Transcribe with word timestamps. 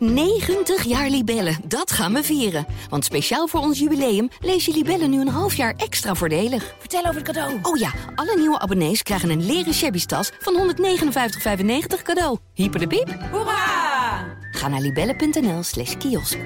90 0.00 0.84
jaar 0.84 1.08
Libellen, 1.08 1.56
dat 1.64 1.92
gaan 1.92 2.12
we 2.12 2.22
vieren. 2.22 2.66
Want 2.88 3.04
speciaal 3.04 3.46
voor 3.46 3.60
ons 3.60 3.78
jubileum 3.78 4.28
lees 4.40 4.64
je 4.64 4.72
Libellen 4.72 5.10
nu 5.10 5.20
een 5.20 5.28
half 5.28 5.54
jaar 5.54 5.74
extra 5.76 6.14
voordelig. 6.14 6.74
Vertel 6.78 7.00
over 7.00 7.14
het 7.14 7.24
cadeau. 7.24 7.58
Oh 7.62 7.76
ja, 7.76 7.92
alle 8.14 8.36
nieuwe 8.36 8.58
abonnees 8.58 9.02
krijgen 9.02 9.30
een 9.30 9.46
leren 9.46 9.74
shabby 9.74 10.04
tas 10.04 10.30
van 10.38 10.74
159,95 10.74 12.02
cadeau. 12.02 12.38
Hyper 12.54 12.80
de 12.80 12.86
piep. 12.86 13.18
Hoera! 13.30 14.38
Ga 14.50 14.68
naar 14.68 14.80
libellen.nl 14.80 15.62
slash 15.62 15.96
kiosk. 15.96 16.38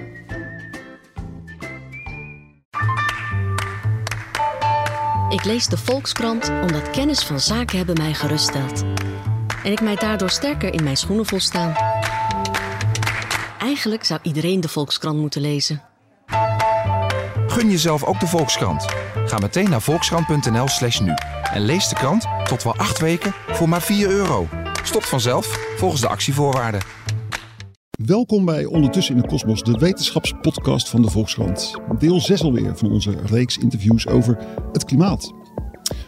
Ik 5.29 5.45
lees 5.45 5.67
de 5.67 5.79
Volkskrant 5.79 6.49
omdat 6.49 6.91
kennis 6.91 7.23
van 7.23 7.41
zaken 7.41 7.77
hebben 7.77 7.97
mij 7.97 8.15
geruststelt. 8.15 8.83
En 9.65 9.73
ik 9.73 9.81
mij 9.81 9.97
daardoor 9.97 10.31
sterker 10.31 10.73
in 10.73 10.85
mijn 10.85 10.97
schoenen 10.97 11.27
voel 11.27 11.41
staan. 11.41 11.75
Eigenlijk 13.65 14.05
zou 14.05 14.21
iedereen 14.23 14.61
de 14.61 14.69
Volkskrant 14.69 15.19
moeten 15.19 15.41
lezen. 15.41 15.83
Gun 17.47 17.71
jezelf 17.71 18.05
ook 18.05 18.21
de 18.21 18.27
Volkskrant. 18.27 18.85
Ga 19.25 19.39
meteen 19.39 19.71
naar 19.71 19.83
volkskrant.nl 19.83 20.69
slash 20.69 21.01
nu. 21.01 21.13
En 21.53 21.65
lees 21.65 21.89
de 21.89 21.95
krant 21.95 22.27
tot 22.45 22.63
wel 22.63 22.77
acht 22.77 23.01
weken 23.01 23.33
voor 23.33 23.69
maar 23.69 23.83
4 23.83 24.11
euro. 24.11 24.49
Stopt 24.83 25.09
vanzelf 25.09 25.47
volgens 25.77 26.01
de 26.01 26.09
actievoorwaarden. 26.09 26.81
Welkom 27.91 28.45
bij 28.45 28.65
Ondertussen 28.65 29.15
in 29.15 29.21
de 29.21 29.29
Kosmos, 29.29 29.63
de 29.63 29.79
wetenschapspodcast 29.79 30.89
van 30.89 31.03
de 31.03 31.11
Volkskrant. 31.11 31.75
Deel 31.99 32.21
6 32.21 32.43
alweer 32.43 32.77
van 32.77 32.91
onze 32.91 33.17
reeks 33.25 33.59
interviews 33.59 34.07
over 34.07 34.39
het 34.73 34.85
klimaat. 34.85 35.33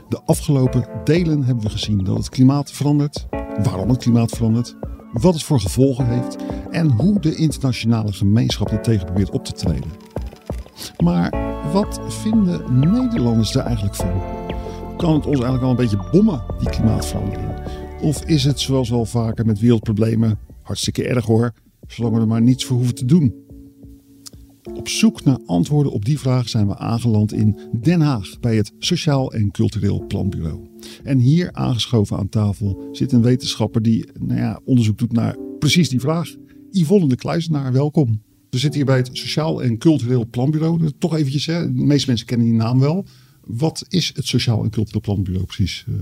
De 0.08 0.20
afgelopen 0.24 0.88
delen 1.04 1.44
hebben 1.44 1.64
we 1.64 1.70
gezien 1.70 2.04
dat 2.04 2.16
het 2.16 2.28
klimaat 2.28 2.72
verandert, 2.72 3.26
waarom 3.62 3.88
het 3.88 3.98
klimaat 3.98 4.30
verandert, 4.30 4.76
wat 5.20 5.34
het 5.34 5.42
voor 5.42 5.60
gevolgen 5.60 6.06
heeft 6.06 6.36
en 6.70 6.90
hoe 6.90 7.20
de 7.20 7.34
internationale 7.34 8.12
gemeenschap 8.12 8.70
er 8.70 8.82
tegen 8.82 9.04
probeert 9.04 9.30
op 9.30 9.44
te 9.44 9.52
treden. 9.52 9.90
Maar 10.98 11.34
wat 11.72 12.00
vinden 12.08 12.80
Nederlanders 12.80 13.52
daar 13.52 13.66
eigenlijk 13.66 13.96
van? 13.96 14.22
Kan 14.96 15.14
het 15.14 15.26
ons 15.26 15.40
eigenlijk 15.40 15.62
al 15.62 15.70
een 15.70 15.76
beetje 15.76 16.08
bommen, 16.12 16.42
die 16.58 16.70
klimaatverandering? 16.70 17.48
Of 18.00 18.24
is 18.24 18.44
het 18.44 18.60
zoals 18.60 18.90
wel 18.90 19.04
vaker 19.04 19.46
met 19.46 19.58
wereldproblemen 19.58 20.38
hartstikke 20.62 21.08
erg 21.08 21.24
hoor, 21.24 21.52
zolang 21.86 22.14
we 22.14 22.20
er 22.20 22.26
maar 22.26 22.42
niets 22.42 22.64
voor 22.64 22.76
hoeven 22.76 22.94
te 22.94 23.04
doen? 23.04 23.45
Op 24.74 24.88
zoek 24.88 25.24
naar 25.24 25.38
antwoorden 25.46 25.92
op 25.92 26.04
die 26.04 26.18
vraag 26.18 26.48
zijn 26.48 26.66
we 26.66 26.76
aangeland 26.76 27.32
in 27.32 27.58
Den 27.80 28.00
Haag 28.00 28.40
bij 28.40 28.56
het 28.56 28.72
Sociaal 28.78 29.32
en 29.32 29.50
Cultureel 29.50 30.04
Planbureau. 30.08 30.68
En 31.02 31.18
hier 31.18 31.52
aangeschoven 31.52 32.16
aan 32.16 32.28
tafel 32.28 32.88
zit 32.92 33.12
een 33.12 33.22
wetenschapper 33.22 33.82
die 33.82 34.08
nou 34.18 34.40
ja, 34.40 34.60
onderzoek 34.64 34.98
doet 34.98 35.12
naar 35.12 35.36
precies 35.58 35.88
die 35.88 36.00
vraag. 36.00 36.34
Yvonne 36.70 37.08
de 37.08 37.16
Kluisenaar, 37.16 37.72
welkom. 37.72 38.22
We 38.50 38.58
zitten 38.58 38.80
hier 38.80 38.88
bij 38.88 38.96
het 38.96 39.10
Sociaal 39.12 39.62
en 39.62 39.78
Cultureel 39.78 40.26
Planbureau. 40.30 40.90
Toch 40.98 41.16
eventjes, 41.16 41.46
hè? 41.46 41.72
de 41.72 41.82
meeste 41.82 42.08
mensen 42.08 42.26
kennen 42.26 42.46
die 42.46 42.56
naam 42.56 42.80
wel. 42.80 43.04
Wat 43.44 43.84
is 43.88 44.12
het 44.14 44.26
Sociaal 44.26 44.62
en 44.62 44.70
Cultureel 44.70 45.00
Planbureau 45.00 45.46
precies? 45.46 45.84
Eh, 45.88 45.94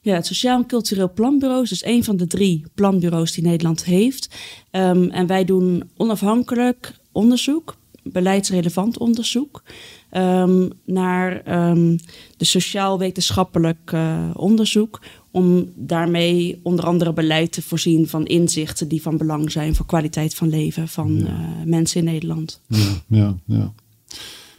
Ja, 0.00 0.14
het 0.14 0.26
Sociaal 0.26 0.58
en 0.58 0.66
Cultureel 0.66 1.12
Planbureau 1.12 1.62
is 1.62 1.68
dus 1.68 1.84
een 1.84 2.04
van 2.04 2.16
de 2.16 2.26
drie 2.26 2.64
planbureaus 2.74 3.32
die 3.32 3.44
Nederland 3.44 3.84
heeft. 3.84 4.34
Ehm, 4.70 5.02
en 5.02 5.26
wij 5.26 5.44
doen 5.44 5.90
onafhankelijk 5.96 6.94
onderzoek, 7.12 7.76
beleidsrelevant 8.04 8.98
onderzoek, 8.98 9.62
ehm, 10.10 10.68
naar 10.84 11.40
ehm, 11.42 11.96
de 12.36 12.44
sociaal-wetenschappelijk 12.44 13.92
eh, 13.92 14.30
onderzoek. 14.34 15.00
Om 15.30 15.72
daarmee 15.74 16.60
onder 16.62 16.84
andere 16.84 17.12
beleid 17.12 17.52
te 17.52 17.62
voorzien 17.62 18.08
van 18.08 18.26
inzichten 18.26 18.88
die 18.88 19.02
van 19.02 19.16
belang 19.16 19.52
zijn 19.52 19.74
voor 19.74 19.86
kwaliteit 19.86 20.34
van 20.34 20.48
leven 20.48 20.88
van 20.88 21.26
eh, 21.26 21.38
mensen 21.64 21.98
in 21.98 22.04
Nederland. 22.04 22.60
Ja, 22.68 23.02
ja, 23.06 23.36
ja. 23.46 23.72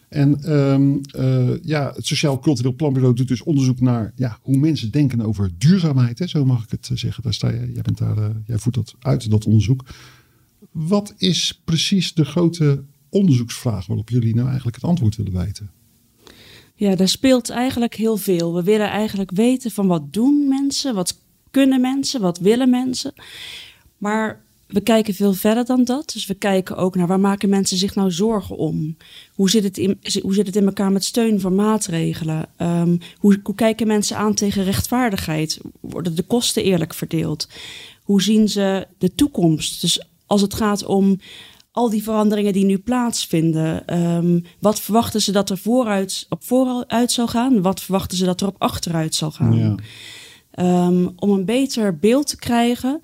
En 0.09 0.43
ehm, 0.43 0.97
eh, 1.11 1.63
ja, 1.63 1.91
het 1.95 2.05
Sociaal 2.05 2.39
Cultureel 2.39 2.73
Planbureau 2.73 3.15
doet 3.15 3.27
dus 3.27 3.43
onderzoek 3.43 3.79
naar 3.79 4.13
ja, 4.15 4.37
hoe 4.41 4.57
mensen 4.57 4.91
denken 4.91 5.21
over 5.21 5.51
duurzaamheid. 5.57 6.19
Hè? 6.19 6.27
Zo 6.27 6.45
mag 6.45 6.63
ik 6.63 6.69
het 6.69 6.89
zeggen. 6.93 7.23
Daar 7.23 7.33
sta 7.33 7.49
je, 7.49 7.71
jij, 7.73 7.81
bent 7.81 7.97
daar, 7.97 8.31
jij 8.45 8.57
voert 8.57 8.75
dat 8.75 8.95
uit, 8.99 9.29
dat 9.29 9.45
onderzoek. 9.45 9.83
Wat 10.71 11.13
is 11.17 11.61
precies 11.63 12.13
de 12.13 12.25
grote 12.25 12.83
onderzoeksvraag 13.15 13.85
waarop 13.85 14.09
jullie 14.09 14.35
nou 14.35 14.47
eigenlijk 14.47 14.75
het 14.75 14.85
antwoord 14.85 15.15
willen 15.15 15.45
weten? 15.45 15.71
Ja, 16.75 16.95
daar 16.95 17.07
speelt 17.07 17.49
eigenlijk 17.49 17.95
heel 17.95 18.17
veel. 18.17 18.53
We 18.53 18.63
willen 18.63 18.89
eigenlijk 18.89 19.31
weten 19.31 19.71
van 19.71 19.87
wat 19.87 20.13
doen 20.13 20.47
mensen, 20.47 20.95
wat 20.95 21.19
kunnen 21.51 21.81
mensen, 21.81 22.21
wat 22.21 22.37
willen 22.37 22.69
mensen. 22.69 23.13
Maar 23.97 24.43
we 24.67 24.81
kijken 24.81 25.13
veel 25.13 25.33
verder 25.33 25.65
dan 25.65 25.83
dat. 25.83 26.11
Dus 26.13 26.25
we 26.25 26.33
kijken 26.33 26.77
ook 26.77 26.95
naar 26.95 27.07
waar 27.07 27.19
maken 27.19 27.49
mensen 27.49 27.77
zich 27.77 27.95
nou 27.95 28.11
zorgen 28.11 28.57
om? 28.57 28.97
Hoe 29.33 29.49
zit 29.49 29.63
het 29.63 29.77
in, 29.77 29.99
hoe 30.21 30.33
zit 30.33 30.45
het 30.45 30.55
in 30.55 30.65
elkaar 30.65 30.91
met 30.91 31.03
steun 31.03 31.39
voor 31.39 31.51
maatregelen? 31.51 32.49
Ehm, 32.57 32.97
hoe, 33.17 33.39
hoe 33.43 33.55
kijken 33.55 33.87
mensen 33.87 34.17
aan 34.17 34.33
tegen 34.33 34.63
rechtvaardigheid? 34.63 35.59
Worden 35.79 36.15
de 36.15 36.23
kosten 36.23 36.63
eerlijk 36.63 36.93
verdeeld? 36.93 37.49
Hoe 38.03 38.21
zien 38.21 38.49
ze 38.49 38.87
de 38.97 39.15
toekomst? 39.15 39.81
Dus 39.81 40.07
als 40.25 40.41
het 40.41 40.53
gaat 40.53 40.85
om 40.85 41.19
al 41.75 41.89
die 41.89 42.03
veranderingen 42.03 42.53
die 42.53 42.65
nu 42.65 42.77
plaatsvinden. 42.77 43.87
ehm, 43.87 44.39
wat 44.59 44.79
verwachten 44.79 45.21
ze 45.21 45.31
dat 45.31 45.49
er 45.49 45.57
vooruit, 45.57 46.25
op 46.29 46.43
vooruit 46.43 47.11
zal 47.11 47.27
gaan? 47.27 47.61
Wat 47.61 47.81
verwachten 47.81 48.17
ze 48.17 48.25
dat 48.25 48.41
er 48.41 48.47
op 48.47 48.55
achteruit 48.57 49.15
zal 49.15 49.31
gaan? 49.31 49.57
Ja. 49.57 49.75
Ehm, 50.51 51.07
om 51.15 51.29
een 51.29 51.45
beter 51.45 51.97
beeld 51.97 52.27
te 52.27 52.37
krijgen 52.37 52.99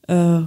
eh, 0.00 0.42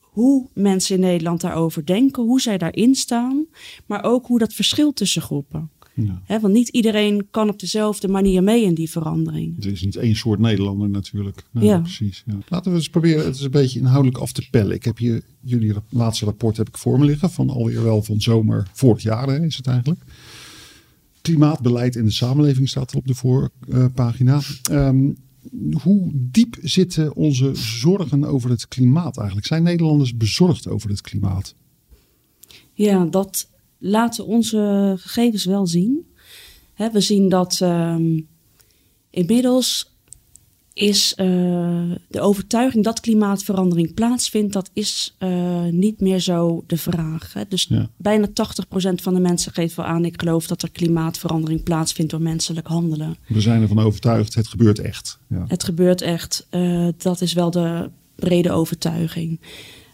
hoe 0.00 0.48
mensen 0.54 0.94
in 0.94 1.00
Nederland 1.00 1.40
daarover 1.40 1.86
denken, 1.86 2.22
hoe 2.22 2.40
zij 2.40 2.58
daarin 2.58 2.94
staan, 2.94 3.46
maar 3.86 4.04
ook 4.04 4.26
hoe 4.26 4.38
dat 4.38 4.52
verschilt 4.52 4.96
tussen 4.96 5.22
groepen. 5.22 5.70
Ja. 6.04 6.40
Want 6.40 6.54
niet 6.54 6.68
iedereen 6.68 7.26
kan 7.30 7.48
op 7.48 7.58
dezelfde 7.58 8.08
manier 8.08 8.42
mee 8.42 8.64
in 8.64 8.74
die 8.74 8.90
verandering. 8.90 9.54
Het 9.54 9.64
is 9.64 9.82
niet 9.82 9.96
één 9.96 10.16
soort 10.16 10.38
Nederlander 10.38 10.88
natuurlijk. 10.88 11.44
Nee, 11.50 11.64
Ja. 11.64 11.78
Precies. 11.78 12.22
Ja. 12.26 12.38
Laten 12.48 12.70
we 12.70 12.76
eens 12.76 12.88
proberen 12.88 13.24
het 13.24 13.34
is 13.34 13.42
een 13.42 13.50
beetje 13.50 13.78
inhoudelijk 13.78 14.18
af 14.18 14.32
te 14.32 14.48
pellen. 14.50 14.74
Ik 14.74 14.84
heb 14.84 14.98
hier 14.98 15.22
jullie 15.40 15.74
laatste 15.88 16.24
rapport 16.24 16.56
heb 16.56 16.68
ik 16.68 16.78
voor 16.78 16.98
me 16.98 17.04
liggen 17.04 17.30
van 17.30 17.50
alweer 17.50 17.82
wel 17.82 18.02
van 18.02 18.20
zomer 18.20 18.68
vorig 18.72 19.02
jaar 19.02 19.28
hè, 19.28 19.44
is 19.44 19.56
het 19.56 19.66
eigenlijk. 19.66 20.00
Klimaatbeleid 21.20 21.96
in 21.96 22.04
de 22.04 22.10
samenleving 22.10 22.68
staat 22.68 22.90
er 22.90 22.96
op 22.96 23.06
de 23.06 23.14
voorpagina. 23.14 24.40
Ehm, 24.70 25.10
hoe 25.82 26.10
diep 26.14 26.56
zitten 26.60 27.14
onze 27.14 27.54
zorgen 27.54 28.24
over 28.24 28.50
het 28.50 28.68
klimaat 28.68 29.16
eigenlijk? 29.16 29.46
Zijn 29.46 29.62
Nederlanders 29.62 30.16
bezorgd 30.16 30.68
over 30.68 30.90
het 30.90 31.00
klimaat? 31.00 31.54
Ja, 32.72 33.04
dat 33.04 33.48
laten 33.78 34.26
onze 34.26 34.94
gegevens 34.98 35.44
wel 35.44 35.66
zien. 35.66 36.06
Hè, 36.74 36.90
we 36.90 37.00
zien 37.00 37.28
dat 37.28 37.58
ehm, 37.60 38.20
inmiddels 39.10 39.96
is 40.72 41.14
eh, 41.14 41.26
de 42.08 42.20
overtuiging 42.20 42.84
dat 42.84 43.00
klimaatverandering 43.00 43.94
plaatsvindt, 43.94 44.52
dat 44.52 44.70
is 44.72 45.14
eh, 45.18 45.64
niet 45.64 46.00
meer 46.00 46.18
zo 46.20 46.64
de 46.66 46.76
vraag. 46.76 47.32
Hè. 47.32 47.42
Dus 47.48 47.66
Ja. 47.68 47.90
bijna 47.96 48.26
80% 48.26 49.02
van 49.02 49.14
de 49.14 49.20
mensen 49.20 49.52
geeft 49.52 49.74
wel 49.74 49.86
aan, 49.86 50.04
ik 50.04 50.20
geloof 50.20 50.46
dat 50.46 50.62
er 50.62 50.70
klimaatverandering 50.70 51.62
plaatsvindt 51.62 52.10
door 52.10 52.22
menselijk 52.22 52.66
handelen. 52.66 53.16
We 53.28 53.40
zijn 53.40 53.62
ervan 53.62 53.78
overtuigd, 53.78 54.34
het 54.34 54.48
gebeurt 54.48 54.78
echt. 54.78 55.18
Ja. 55.28 55.44
Het 55.48 55.64
gebeurt 55.64 56.00
echt. 56.00 56.46
eh, 56.50 56.88
dat 56.96 57.20
is 57.20 57.32
wel 57.32 57.50
de 57.50 57.90
brede 58.14 58.50
overtuiging. 58.50 59.40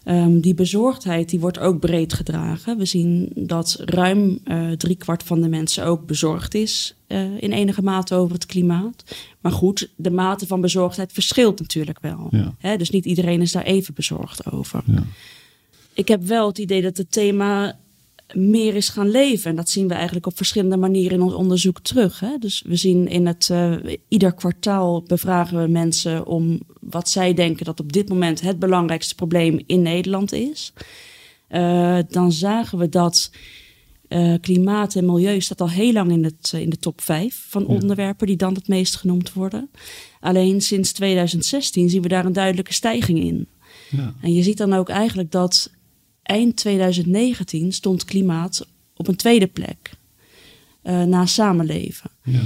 Ehm, 0.05 0.39
die 0.39 0.53
bezorgdheid 0.53 1.29
die 1.29 1.39
wordt 1.39 1.59
ook 1.59 1.79
breed 1.79 2.13
gedragen. 2.13 2.77
We 2.77 2.85
zien 2.85 3.31
dat 3.35 3.77
ruim 3.85 4.39
eh 4.43 4.71
driekwart 4.71 5.23
van 5.23 5.41
de 5.41 5.49
mensen 5.49 5.85
ook 5.85 6.05
bezorgd 6.05 6.53
is 6.53 6.95
eh, 7.07 7.41
in 7.41 7.51
enige 7.51 7.81
mate 7.81 8.15
over 8.15 8.33
het 8.33 8.45
klimaat. 8.45 9.03
Maar 9.41 9.51
goed, 9.51 9.89
de 9.95 10.11
mate 10.11 10.47
van 10.47 10.61
bezorgdheid 10.61 11.11
verschilt 11.11 11.59
natuurlijk 11.59 11.99
wel. 11.99 12.27
Ja. 12.31 12.55
Hè, 12.57 12.77
dus 12.77 12.89
niet 12.89 13.05
iedereen 13.05 13.41
is 13.41 13.51
daar 13.51 13.63
even 13.63 13.93
bezorgd 13.93 14.51
over. 14.51 14.83
Ja. 14.85 15.03
Ik 15.93 16.07
heb 16.07 16.23
wel 16.23 16.47
het 16.47 16.57
idee 16.57 16.81
dat 16.81 16.97
het 16.97 17.11
thema 17.11 17.77
meer 18.33 18.75
is 18.75 18.89
gaan 18.89 19.11
leven. 19.11 19.49
En 19.49 19.55
dat 19.55 19.69
zien 19.69 19.87
we 19.87 19.93
eigenlijk 19.93 20.25
op 20.25 20.37
verschillende 20.37 20.77
manieren 20.77 21.17
in 21.17 21.23
ons 21.23 21.33
onderzoek 21.33 21.79
terug. 21.79 22.19
Hè? 22.19 22.37
Dus 22.39 22.63
we 22.65 22.75
zien 22.75 23.07
in 23.07 23.25
het 23.27 23.49
eh, 23.51 23.73
ieder 24.07 24.33
kwartaal 24.33 25.03
bevragen 25.03 25.61
we 25.61 25.67
mensen 25.67 26.25
om 26.25 26.59
wat 26.89 27.09
zij 27.09 27.33
denken 27.33 27.65
dat 27.65 27.79
op 27.79 27.93
dit 27.93 28.09
moment 28.09 28.41
het 28.41 28.59
belangrijkste 28.59 29.15
probleem 29.15 29.59
in 29.65 29.81
Nederland 29.81 30.31
is. 30.31 30.73
Eh, 31.47 31.97
dan 32.09 32.31
zagen 32.31 32.77
we 32.77 32.89
dat 32.89 33.31
eh, 34.07 34.33
klimaat 34.41 34.95
en 34.95 35.05
milieu 35.05 35.41
staat 35.41 35.61
al 35.61 35.69
heel 35.69 35.93
lang 35.93 36.11
in, 36.11 36.23
het, 36.23 36.51
eh, 36.53 36.61
in 36.61 36.69
de 36.69 36.77
top 36.77 37.01
5 37.01 37.45
van 37.49 37.65
onderwerpen 37.65 38.27
die 38.27 38.35
dan 38.35 38.53
het 38.53 38.67
meest 38.67 38.95
genoemd 38.95 39.33
worden. 39.33 39.69
Alleen 40.19 40.61
sinds 40.61 40.91
2016 40.91 41.89
zien 41.89 42.01
we 42.01 42.07
daar 42.07 42.25
een 42.25 42.33
duidelijke 42.33 42.73
stijging 42.73 43.19
in. 43.19 43.47
Ja. 43.89 44.13
En 44.21 44.33
je 44.33 44.43
ziet 44.43 44.57
dan 44.57 44.73
ook 44.73 44.89
eigenlijk 44.89 45.31
dat 45.31 45.71
eind 46.23 46.55
2019 46.55 47.71
stond 47.71 48.05
klimaat 48.05 48.67
op 48.95 49.07
een 49.07 49.15
tweede 49.15 49.47
plek 49.47 49.91
na 50.81 51.25
samenleven. 51.25 52.11
Ja. 52.23 52.41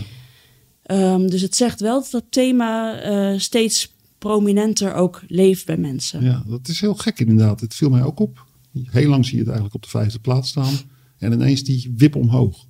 Ehm, 0.83 1.27
dus 1.27 1.41
het 1.41 1.55
zegt 1.55 1.79
wel 1.79 2.01
dat 2.01 2.11
dat 2.11 2.23
thema 2.29 3.37
steeds 3.37 3.91
prominenter 4.19 4.93
ook 4.93 5.23
leeft 5.27 5.65
bij 5.65 5.77
mensen. 5.77 6.23
Ja, 6.23 6.43
dat 6.47 6.67
is 6.67 6.79
heel 6.79 6.95
gek 6.95 7.19
inderdaad. 7.19 7.59
Het 7.59 7.73
viel 7.73 7.89
mij 7.89 8.03
ook 8.03 8.19
op. 8.19 8.45
Heel 8.73 9.09
lang 9.09 9.25
zie 9.25 9.33
je 9.33 9.39
het 9.39 9.47
eigenlijk 9.47 9.75
op 9.75 9.83
de 9.83 9.89
vijfde 9.89 10.19
plaats 10.19 10.49
staan. 10.49 10.73
En 11.17 11.31
ineens 11.31 11.63
die 11.63 11.93
wip 11.97 12.15
omhoog. 12.15 12.65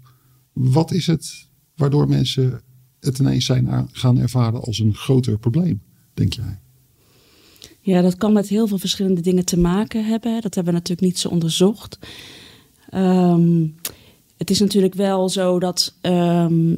Wat 0.53 0.91
is 0.91 1.07
het 1.07 1.47
waardoor 1.75 2.07
mensen 2.07 2.61
het 2.99 3.19
ineens 3.19 3.45
zijn 3.45 3.89
gaan 3.91 4.17
ervaren 4.17 4.61
als 4.61 4.79
een 4.79 4.95
groter 4.95 5.39
probleem, 5.39 5.81
denk 6.13 6.33
jij? 6.33 6.59
Ja, 7.81 8.01
dat 8.01 8.15
kan 8.15 8.33
met 8.33 8.47
heel 8.47 8.67
veel 8.67 8.77
verschillende 8.77 9.21
dingen 9.21 9.45
te 9.45 9.57
maken 9.57 10.05
hebben. 10.05 10.41
Dat 10.41 10.55
hebben 10.55 10.73
we 10.73 10.79
natuurlijk 10.79 11.07
niet 11.07 11.19
zo 11.19 11.29
onderzocht. 11.29 11.99
Ehm, 12.89 13.67
het 14.37 14.49
is 14.49 14.59
natuurlijk 14.59 14.93
wel 14.93 15.29
zo 15.29 15.59
dat 15.59 15.93
ehm, 16.01 16.75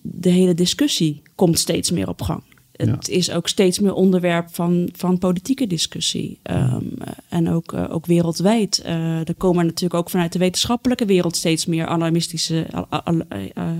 de 0.00 0.30
hele 0.30 0.54
discussie 0.54 1.22
komt 1.34 1.58
steeds 1.58 1.90
meer 1.90 2.08
op 2.08 2.22
gang. 2.22 2.42
Het 2.76 3.08
is 3.08 3.30
ook 3.30 3.48
steeds 3.48 3.78
meer 3.78 3.92
onderwerp 3.92 4.54
van, 4.54 4.88
van 4.92 5.18
politieke 5.18 5.66
discussie. 5.66 6.38
Um, 6.42 6.92
en 7.28 7.50
ook, 7.50 7.72
uh, 7.72 7.84
ook 7.90 8.06
wereldwijd. 8.06 8.82
Uh, 8.86 9.28
er 9.28 9.34
komen 9.34 9.66
natuurlijk 9.66 9.94
ook 9.94 10.10
vanuit 10.10 10.32
de 10.32 10.38
wetenschappelijke 10.38 11.04
wereld 11.04 11.36
steeds 11.36 11.66
meer 11.66 11.86
alarmistische, 11.86 12.66
al, 12.70 12.86
al, 12.86 13.14
uh, 13.14 13.70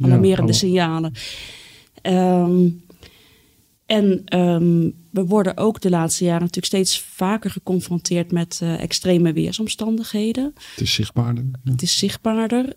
alarmerende 0.00 0.52
ja, 0.52 0.58
signalen. 0.58 1.12
Um, 2.02 2.82
en 3.86 4.38
um, 4.38 4.94
we 5.10 5.24
worden 5.24 5.56
ook 5.56 5.80
de 5.80 5.90
laatste 5.90 6.24
jaren 6.24 6.40
natuurlijk 6.40 6.66
steeds 6.66 7.00
vaker 7.00 7.50
geconfronteerd 7.50 8.32
met 8.32 8.60
extreme 8.78 9.32
weersomstandigheden. 9.32 10.52
Het 10.54 10.80
is 10.80 10.94
zichtbaarder. 10.94 11.44
Ja. 11.64 11.70
Het 11.70 11.82
is 11.82 11.98
zichtbaarder. 11.98 12.72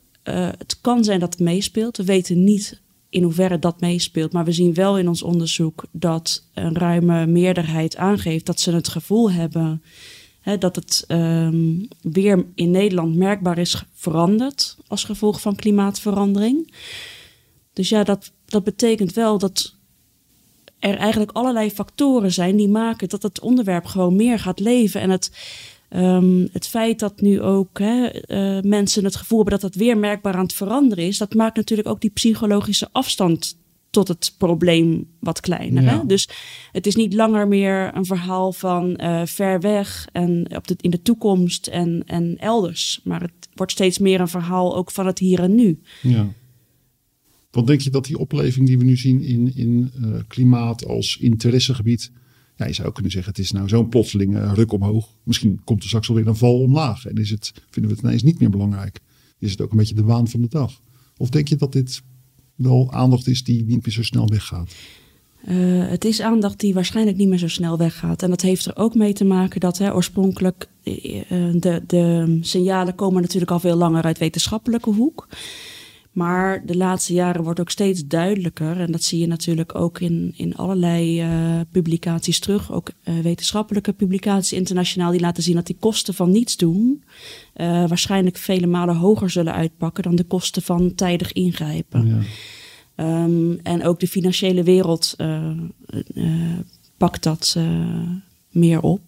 het 0.57 0.77
kan 0.81 1.03
zijn 1.03 1.19
dat 1.19 1.33
het 1.33 1.41
meespeelt. 1.41 1.97
We 1.97 2.03
weten 2.03 2.43
niet 2.43 2.81
in 3.15 3.23
hoeverre 3.23 3.59
dat 3.59 3.79
meespeelt. 3.79 4.31
Maar 4.31 4.45
we 4.45 4.51
zien 4.51 4.73
wel 4.73 4.97
in 4.97 5.07
ons 5.07 5.23
onderzoek 5.23 5.83
dat 5.91 6.43
een 6.53 6.75
ruime 6.75 7.25
meerderheid 7.25 7.97
aangeeft 7.97 8.45
dat 8.45 8.59
ze 8.59 8.71
het 8.71 8.87
gevoel 8.87 9.31
hebben 9.31 9.83
hè, 10.41 10.57
dat 10.57 10.75
het 10.75 11.05
um, 11.07 11.87
weer 12.01 12.45
in 12.55 12.71
Nederland 12.71 13.15
merkbaar 13.15 13.57
is 13.57 13.83
veranderd 13.93 14.77
als 14.87 15.03
gevolg 15.03 15.41
van 15.41 15.55
klimaatverandering. 15.55 16.73
Dus 17.73 17.89
ja, 17.89 18.03
dat, 18.03 18.31
dat 18.45 18.63
betekent 18.63 19.13
wel 19.13 19.37
dat 19.37 19.75
er 20.79 20.97
eigenlijk 20.97 21.31
allerlei 21.31 21.71
factoren 21.71 22.33
zijn 22.33 22.55
die 22.55 22.69
maken 22.69 23.09
dat 23.09 23.23
het 23.23 23.39
onderwerp 23.39 23.85
gewoon 23.85 24.15
meer 24.15 24.39
gaat 24.39 24.59
leven 24.59 25.01
en 25.01 25.09
het 25.09 25.31
Um, 25.95 26.47
het 26.51 26.67
feit 26.67 26.99
dat 26.99 27.21
nu 27.21 27.41
ook 27.41 27.79
hè, 27.79 28.09
uh, 28.27 28.61
mensen 28.61 29.03
het 29.03 29.15
gevoel 29.15 29.39
hebben 29.39 29.59
dat 29.59 29.69
het 29.69 29.81
weer 29.81 29.97
merkbaar 29.97 30.33
aan 30.33 30.43
het 30.43 30.53
veranderen 30.53 31.05
is, 31.05 31.17
dat 31.17 31.33
maakt 31.33 31.55
natuurlijk 31.55 31.87
ook 31.87 32.01
die 32.01 32.09
psychologische 32.09 32.89
afstand 32.91 33.57
tot 33.89 34.07
het 34.07 34.33
probleem 34.37 35.07
wat 35.19 35.39
kleiner. 35.39 35.83
Ja. 35.83 35.99
Hè? 35.99 36.05
Dus 36.05 36.29
het 36.71 36.87
is 36.87 36.95
niet 36.95 37.13
langer 37.13 37.47
meer 37.47 37.95
een 37.95 38.05
verhaal 38.05 38.51
van 38.51 38.99
uh, 39.01 39.21
ver 39.25 39.59
weg 39.59 40.07
en 40.11 40.55
op 40.55 40.67
de, 40.67 40.75
in 40.81 40.89
de 40.89 41.01
toekomst 41.01 41.67
en, 41.67 42.03
en 42.05 42.37
elders. 42.37 43.01
Maar 43.03 43.21
het 43.21 43.49
wordt 43.53 43.71
steeds 43.71 43.97
meer 43.97 44.19
een 44.19 44.27
verhaal 44.27 44.75
ook 44.75 44.91
van 44.91 45.05
het 45.05 45.19
hier 45.19 45.39
en 45.39 45.55
nu. 45.55 45.79
Ja. 46.01 46.27
Wat 47.51 47.67
denk 47.67 47.81
je 47.81 47.89
dat 47.89 48.05
die 48.05 48.17
opleving 48.17 48.67
die 48.67 48.77
we 48.77 48.83
nu 48.83 48.97
zien 48.97 49.21
in, 49.21 49.55
in 49.55 49.91
uh, 50.01 50.15
klimaat 50.27 50.85
als 50.85 51.17
interessegebied 51.19 52.11
ja, 52.55 52.65
je 52.65 52.73
zou 52.73 52.91
kunnen 52.91 53.11
zeggen, 53.11 53.31
het 53.31 53.41
is 53.41 53.51
nou 53.51 53.67
zo'n 53.67 53.89
plotselinge 53.89 54.53
ruk 54.53 54.71
omhoog. 54.71 55.09
Misschien 55.23 55.61
komt 55.63 55.81
er 55.81 55.87
straks 55.87 56.09
alweer 56.09 56.27
een 56.27 56.35
val 56.35 56.59
omlaag. 56.59 57.05
En 57.05 57.15
is 57.15 57.29
het, 57.29 57.53
vinden 57.69 57.91
we 57.91 57.97
het 57.97 58.05
ineens 58.05 58.23
niet 58.23 58.39
meer 58.39 58.49
belangrijk. 58.49 58.99
Is 59.39 59.51
het 59.51 59.61
ook 59.61 59.71
een 59.71 59.77
beetje 59.77 59.95
de 59.95 60.03
waan 60.03 60.27
van 60.27 60.41
de 60.41 60.47
dag? 60.47 60.79
Of 61.17 61.29
denk 61.29 61.47
je 61.47 61.55
dat 61.55 61.71
dit 61.71 62.01
wel 62.55 62.91
aandacht 62.91 63.27
is 63.27 63.43
die 63.43 63.63
niet 63.63 63.85
meer 63.85 63.93
zo 63.93 64.03
snel 64.03 64.27
weggaat? 64.27 64.75
Uh, 65.47 65.87
het 65.87 66.05
is 66.05 66.21
aandacht 66.21 66.59
die 66.59 66.73
waarschijnlijk 66.73 67.17
niet 67.17 67.27
meer 67.27 67.37
zo 67.37 67.47
snel 67.47 67.77
weggaat. 67.77 68.23
En 68.23 68.29
dat 68.29 68.41
heeft 68.41 68.65
er 68.65 68.75
ook 68.75 68.95
mee 68.95 69.13
te 69.13 69.25
maken 69.25 69.59
dat 69.59 69.77
hè, 69.77 69.93
oorspronkelijk 69.93 70.69
uh, 70.83 70.93
de, 71.53 71.83
de 71.87 72.37
signalen 72.41 72.95
komen 72.95 73.21
natuurlijk 73.21 73.51
al 73.51 73.59
veel 73.59 73.75
langer 73.75 74.03
uit 74.03 74.17
wetenschappelijke 74.17 74.89
hoek. 74.89 75.27
Maar 76.15 76.65
de 76.65 76.77
laatste 76.77 77.13
jaren 77.13 77.43
wordt 77.43 77.59
ook 77.59 77.69
steeds 77.69 78.05
duidelijker. 78.05 78.79
En 78.79 78.91
dat 78.91 79.03
zie 79.03 79.19
je 79.19 79.27
natuurlijk 79.27 79.75
ook 79.75 79.99
in, 79.99 80.33
in 80.35 80.55
allerlei 80.55 81.21
uh, 81.21 81.59
publicaties 81.71 82.39
terug. 82.39 82.71
Ook 82.71 82.91
uh, 83.03 83.19
wetenschappelijke 83.19 83.93
publicaties 83.93 84.57
internationaal 84.57 85.11
die 85.11 85.19
laten 85.19 85.43
zien 85.43 85.55
dat 85.55 85.65
die 85.65 85.77
kosten 85.79 86.13
van 86.13 86.31
niets 86.31 86.57
doen. 86.57 87.03
Uh, 87.55 87.87
waarschijnlijk 87.87 88.37
vele 88.37 88.67
malen 88.67 88.95
hoger 88.95 89.29
zullen 89.29 89.53
uitpakken 89.53 90.03
dan 90.03 90.15
de 90.15 90.23
kosten 90.23 90.61
van 90.61 90.95
tijdig 90.95 91.33
ingrijpen. 91.33 92.25
Ja. 92.95 93.23
Um, 93.23 93.59
en 93.63 93.83
ook 93.83 93.99
de 93.99 94.07
financiële 94.07 94.63
wereld 94.63 95.15
pakt 96.97 97.23
dat 97.23 97.57
meer 98.49 98.81
op. 98.81 99.01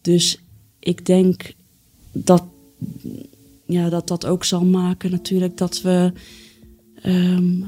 Dus 0.00 0.40
ik 0.78 1.06
denk 1.06 1.52
dat 2.12 2.44
ja, 3.68 3.88
dat 3.88 4.08
dat 4.08 4.26
ook 4.26 4.44
zal 4.44 4.64
maken 4.64 5.10
natuurlijk 5.10 5.56
dat 5.56 5.82
we 5.82 6.12
um, 7.06 7.64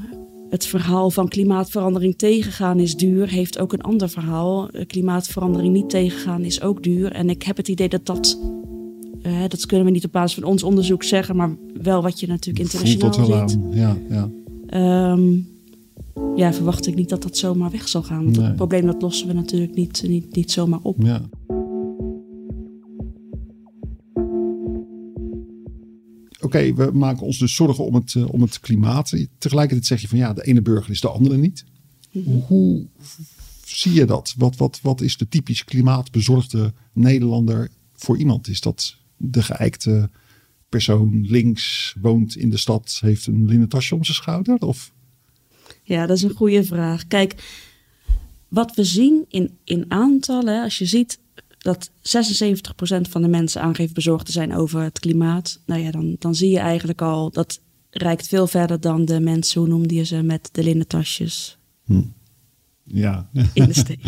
het 0.49 0.65
verhaal 0.65 1.09
van 1.09 1.27
klimaatverandering 1.27 2.17
tegengaan 2.17 2.79
is 2.79 2.95
duur, 2.95 3.29
heeft 3.29 3.59
ook 3.59 3.73
een 3.73 3.81
ander 3.81 4.09
verhaal. 4.09 4.69
Klimaatverandering 4.87 5.73
niet 5.73 5.89
tegengaan 5.89 6.43
is 6.43 6.61
ook 6.61 6.83
duur. 6.83 7.11
En 7.11 7.29
ik 7.29 7.43
heb 7.43 7.57
het 7.57 7.67
idee 7.67 7.89
dat 7.89 8.05
dat, 8.05 8.39
uh, 9.23 9.41
dat 9.47 9.65
kunnen 9.65 9.85
we 9.85 9.91
niet 9.91 10.05
op 10.05 10.11
basis 10.11 10.33
van 10.39 10.49
ons 10.49 10.63
onderzoek 10.63 11.03
zeggen, 11.03 11.35
maar 11.35 11.55
wel 11.81 12.01
wat 12.01 12.19
je 12.19 12.27
natuurlijk 12.27 12.65
internationaal 12.65 13.13
Voelt 13.13 13.29
dat 13.29 13.37
wel 13.37 13.49
ziet. 13.49 13.57
Aan. 13.57 13.97
Ja, 14.09 14.29
ja. 14.69 15.11
Um, 15.11 15.49
ja, 16.35 16.53
verwacht 16.53 16.87
ik 16.87 16.95
niet 16.95 17.09
dat 17.09 17.21
dat 17.21 17.37
zomaar 17.37 17.71
weg 17.71 17.87
zal 17.87 18.03
gaan. 18.03 18.23
Want 18.23 18.37
nee. 18.37 18.45
dat 18.45 18.55
probleem 18.55 18.85
dat 18.85 19.01
lossen 19.01 19.27
we 19.27 19.33
natuurlijk 19.33 19.75
niet, 19.75 20.03
niet, 20.07 20.35
niet 20.35 20.51
zomaar 20.51 20.79
op. 20.81 20.95
Ja. 20.99 21.21
Oké, 26.55 26.73
we 26.73 26.91
maken 26.93 27.25
ons 27.25 27.37
dus 27.37 27.55
zorgen 27.55 27.85
om 27.85 27.95
het, 27.95 28.13
uh, 28.13 28.33
om 28.33 28.41
het 28.41 28.59
klimaat. 28.59 29.13
Tegelijkertijd 29.37 29.87
zeg 29.87 30.01
je 30.01 30.07
van 30.07 30.17
ja, 30.17 30.33
de 30.33 30.43
ene 30.43 30.61
burger 30.61 30.91
is 30.91 31.01
de 31.01 31.09
andere 31.09 31.37
niet. 31.37 31.65
Hoe 32.47 32.87
zie 33.65 33.93
je 33.93 34.05
dat? 34.05 34.33
Wat, 34.37 34.57
wat, 34.57 34.79
wat 34.81 35.01
is 35.01 35.17
de 35.17 35.27
typisch 35.27 35.63
klimaatbezorgde 35.63 36.73
Nederlander 36.93 37.69
voor 37.93 38.17
iemand? 38.17 38.47
Is 38.47 38.61
dat 38.61 38.95
de 39.17 39.43
geëikte 39.43 40.09
persoon 40.69 41.25
links, 41.27 41.95
woont 42.01 42.35
in 42.35 42.49
de 42.49 42.57
stad, 42.57 42.97
heeft 43.01 43.27
een 43.27 43.45
linnen 43.45 43.69
tasje 43.69 43.95
om 43.95 44.03
zijn 44.03 44.17
schouder? 44.17 44.57
Of? 44.57 44.91
Ja, 45.83 46.05
dat 46.05 46.17
is 46.17 46.23
een 46.23 46.35
goede 46.35 46.63
vraag. 46.63 47.07
Kijk, 47.07 47.35
wat 48.47 48.75
we 48.75 48.83
zien 48.83 49.25
in, 49.29 49.57
in 49.63 49.85
aantallen, 49.87 50.63
als 50.63 50.77
je 50.77 50.85
ziet 50.85 51.19
dat 51.61 51.89
76% 51.89 51.91
van 53.09 53.21
de 53.21 53.27
mensen 53.27 53.61
aangeeft 53.61 53.93
bezorgd 53.93 54.25
te 54.25 54.31
zijn 54.31 54.55
over 54.55 54.81
het 54.81 54.99
klimaat. 54.99 55.59
Nou 55.65 55.81
ja, 55.81 55.91
dan, 55.91 56.15
dan 56.19 56.35
zie 56.35 56.49
je 56.49 56.59
eigenlijk 56.59 57.01
al 57.01 57.29
dat 57.31 57.61
reikt 57.89 58.27
veel 58.27 58.47
verder 58.47 58.79
dan 58.79 59.05
de 59.05 59.19
mensen, 59.19 59.61
hoe 59.61 59.69
noemde 59.69 59.93
je 59.93 60.03
ze, 60.03 60.21
met 60.21 60.49
de 60.51 60.63
linnen 60.63 60.87
tasjes. 60.87 61.57
Hm. 61.85 62.01
Ja. 62.83 63.29
In 63.53 63.65
de 63.65 63.73
steek. 63.73 64.05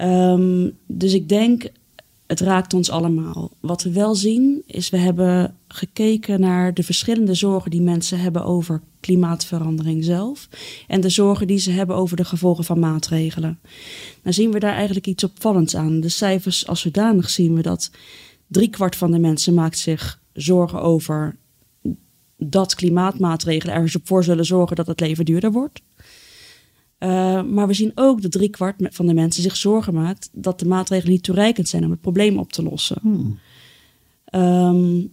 um, 0.00 0.72
dus 1.02 1.12
ik 1.12 1.28
denk, 1.28 1.68
het 2.34 2.46
raakt 2.46 2.74
ons 2.74 2.90
allemaal. 2.90 3.50
Wat 3.60 3.82
we 3.82 3.92
wel 3.92 4.14
zien, 4.14 4.62
is 4.66 4.90
we 4.90 4.96
hebben 4.96 5.56
gekeken 5.68 6.40
naar 6.40 6.74
de 6.74 6.82
verschillende 6.82 7.34
zorgen 7.34 7.70
die 7.70 7.80
mensen 7.80 8.20
hebben 8.20 8.44
over 8.44 8.82
klimaatverandering 9.00 10.04
zelf. 10.04 10.48
En 10.88 11.00
de 11.00 11.08
zorgen 11.08 11.46
die 11.46 11.58
ze 11.58 11.70
hebben 11.70 11.96
over 11.96 12.16
de 12.16 12.24
gevolgen 12.24 12.64
van 12.64 12.78
maatregelen. 12.78 13.58
Dan 14.22 14.32
zien 14.32 14.52
we 14.52 14.58
daar 14.58 14.74
eigenlijk 14.74 15.06
iets 15.06 15.24
opvallends 15.24 15.76
aan. 15.76 16.00
De 16.00 16.08
cijfers 16.08 16.66
als 16.66 16.80
zodanig 16.80 17.30
zien 17.30 17.54
we 17.54 17.62
dat 17.62 17.90
driekwart 18.46 18.96
van 18.96 19.10
de 19.10 19.18
mensen 19.18 19.54
maakt 19.54 19.78
zich 19.78 20.20
zorgen 20.32 20.82
over 20.82 21.36
dat 22.36 22.74
klimaatmaatregelen 22.74 23.74
ergens 23.74 23.96
op 23.96 24.06
voor 24.06 24.24
zullen 24.24 24.44
zorgen 24.44 24.76
dat 24.76 24.86
het 24.86 25.00
leven 25.00 25.24
duurder 25.24 25.52
wordt. 25.52 25.82
Uh, 27.04 27.42
maar 27.42 27.66
we 27.66 27.74
zien 27.74 27.92
ook 27.94 28.22
dat 28.22 28.32
driekwart 28.32 28.76
van 28.90 29.06
de 29.06 29.14
mensen 29.14 29.42
zich 29.42 29.56
zorgen 29.56 29.94
maakt 29.94 30.28
dat 30.32 30.58
de 30.58 30.66
maatregelen 30.66 31.12
niet 31.12 31.22
toereikend 31.22 31.68
zijn 31.68 31.84
om 31.84 31.90
het 31.90 32.00
probleem 32.00 32.38
op 32.38 32.52
te 32.52 32.62
lossen. 32.62 32.98
Hmm. 33.00 33.38
Um, 34.34 35.12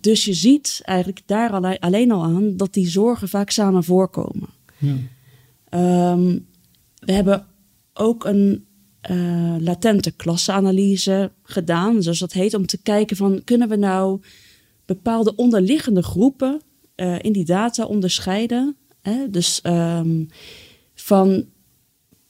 dus 0.00 0.24
je 0.24 0.34
ziet 0.34 0.80
eigenlijk 0.84 1.20
daar 1.26 1.78
alleen 1.78 2.10
al 2.10 2.24
aan 2.24 2.56
dat 2.56 2.74
die 2.74 2.88
zorgen 2.88 3.28
vaak 3.28 3.50
samen 3.50 3.84
voorkomen. 3.84 4.48
Ja. 4.78 6.12
Um, 6.12 6.46
we 6.98 7.12
hebben 7.12 7.46
ook 7.92 8.24
een 8.24 8.66
uh, 9.10 9.54
latente 9.58 10.10
klasseanalyse 10.10 11.32
gedaan, 11.42 12.02
zoals 12.02 12.18
dat 12.18 12.32
heet, 12.32 12.54
om 12.54 12.66
te 12.66 12.82
kijken 12.82 13.16
van 13.16 13.44
kunnen 13.44 13.68
we 13.68 13.76
nou 13.76 14.20
bepaalde 14.84 15.34
onderliggende 15.34 16.02
groepen 16.02 16.60
uh, 16.96 17.16
in 17.18 17.32
die 17.32 17.44
data 17.44 17.84
onderscheiden. 17.84 18.76
Hè? 19.00 19.30
Dus 19.30 19.60
um, 19.62 20.28
van 21.08 21.44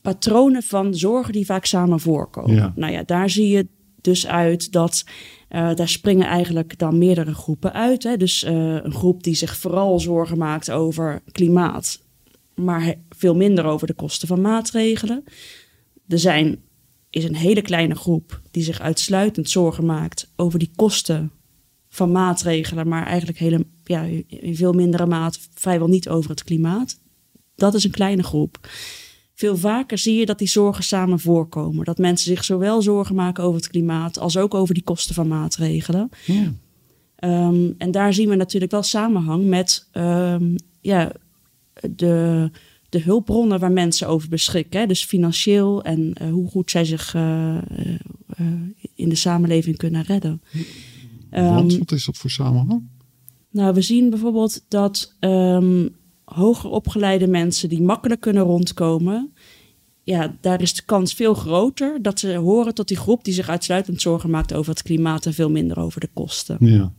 patronen 0.01 0.63
van 0.63 0.95
zorgen 0.95 1.33
die 1.33 1.47
vaak 1.47 1.65
samen 1.65 2.01
voorkomen. 2.01 2.55
Ja. 2.55 2.73
Nou 2.77 2.93
ja, 2.93 3.03
daar 3.03 3.31
zie 3.31 3.49
je 3.49 3.67
dus 4.01 4.27
uit 4.27 4.73
dat 4.73 5.05
uh, 5.51 5.75
daar 5.75 5.89
springen 5.89 6.27
eigenlijk 6.27 6.79
dan 6.79 6.99
meerdere 6.99 7.35
groepen 7.35 7.73
uit. 7.73 8.03
Hè? 8.03 8.17
Dus 8.17 8.45
uh, 8.45 8.51
een 8.83 8.93
groep 8.93 9.23
die 9.23 9.35
zich 9.35 9.57
vooral 9.57 10.01
zorgen 10.01 10.39
maakt 10.39 10.71
over 10.71 11.23
klimaat, 11.33 12.03
maar 12.55 12.95
veel 13.09 13.35
minder 13.35 13.65
over 13.65 13.87
de 13.87 13.95
kosten 13.95 14.29
van 14.29 14.41
maatregelen. 14.41 15.25
Er 16.09 16.19
zijn 16.19 16.63
is 17.11 17.25
een 17.25 17.37
hele 17.37 17.63
kleine 17.63 17.95
groep 17.95 18.41
die 18.51 18.63
zich 18.63 18.81
uitsluitend 18.81 19.51
zorgen 19.51 19.87
maakt 19.87 20.33
over 20.37 20.59
die 20.59 20.71
kosten 20.77 21.33
van 21.89 22.13
maatregelen, 22.13 22.89
maar 22.89 23.07
eigenlijk 23.07 23.39
hele, 23.39 23.67
ja, 23.85 24.03
in 24.27 24.57
veel 24.57 24.73
mindere 24.73 25.07
mate 25.07 25.39
vrijwel 25.55 25.89
niet 25.89 26.09
over 26.09 26.31
het 26.31 26.45
klimaat. 26.45 26.99
Dat 27.59 27.75
is 27.75 27.85
een 27.85 27.91
kleine 27.91 28.23
groep. 28.23 28.69
Veel 29.35 29.57
vaker 29.57 29.99
zie 29.99 30.19
je 30.19 30.27
dat 30.27 30.39
die 30.39 30.49
zorgen 30.49 30.85
samen 30.85 31.21
voorkomen. 31.21 31.85
Dat 31.85 31.99
mensen 31.99 32.31
zich 32.31 32.45
zowel 32.45 32.83
zorgen 32.83 33.15
maken 33.15 33.45
over 33.45 33.61
het 33.61 33.71
klimaat 33.71 34.19
als 34.19 34.37
ook 34.37 34.55
over 34.55 34.75
die 34.75 34.83
kosten 34.83 35.15
van 35.15 35.29
maatregelen. 35.29 36.09
Ja. 36.27 36.53
Um, 37.49 37.75
en 37.79 37.91
daar 37.91 38.15
zien 38.15 38.29
we 38.29 38.35
natuurlijk 38.35 38.73
wel 38.73 38.83
samenhang 38.83 39.47
met 39.47 39.89
um, 39.93 40.55
ja, 40.81 41.13
de, 41.91 42.51
de 42.89 43.01
hulpbronnen 43.01 43.61
waar 43.61 43.73
mensen 43.73 44.09
over 44.09 44.29
beschikken. 44.29 44.81
Hè? 44.81 44.87
Dus 44.87 45.05
financieel 45.05 45.83
en 45.83 46.15
uh, 46.23 46.31
hoe 46.31 46.49
goed 46.49 46.71
zij 46.71 46.85
zich 46.85 47.15
uh, 47.15 47.55
uh, 48.41 48.47
in 48.95 49.09
de 49.09 49.15
samenleving 49.15 49.77
kunnen 49.77 50.03
redden. 50.03 50.43
Want, 51.31 51.73
um, 51.73 51.79
wat 51.79 51.93
is 51.93 52.05
dat 52.05 52.17
voor 52.17 52.31
samenhang? 52.31 52.83
Nou, 53.51 53.75
we 53.75 53.83
zien 53.83 54.11
bijvoorbeeld 54.11 54.65
dat 54.69 55.15
hoger 56.39 56.71
opgeleide 56.71 57.27
mensen 57.27 57.69
die 57.69 57.83
makkelijk 57.83 58.21
kunnen 58.21 58.43
rondkomen, 58.43 59.33
ja, 60.03 60.37
daar 60.41 60.63
is 60.63 60.75
de 60.75 60.83
kans 60.85 61.15
veel 61.15 61.35
groter 61.35 62.03
dat 62.03 62.19
ze 62.19 62.35
horen 62.35 62.75
tot 62.75 62.89
die 62.89 62.97
groep 62.97 63.25
die 63.25 63.35
zich 63.35 63.49
uitsluitend 63.49 64.01
zorgen 64.01 64.31
maakt 64.31 64.55
over 64.55 64.71
het 64.71 64.83
klimaat 64.83 65.27
en 65.27 65.35
veel 65.35 65.51
minder 65.51 65.79
over 65.79 66.01
de 66.01 66.11
kosten. 66.13 66.57
Ja. 66.61 66.93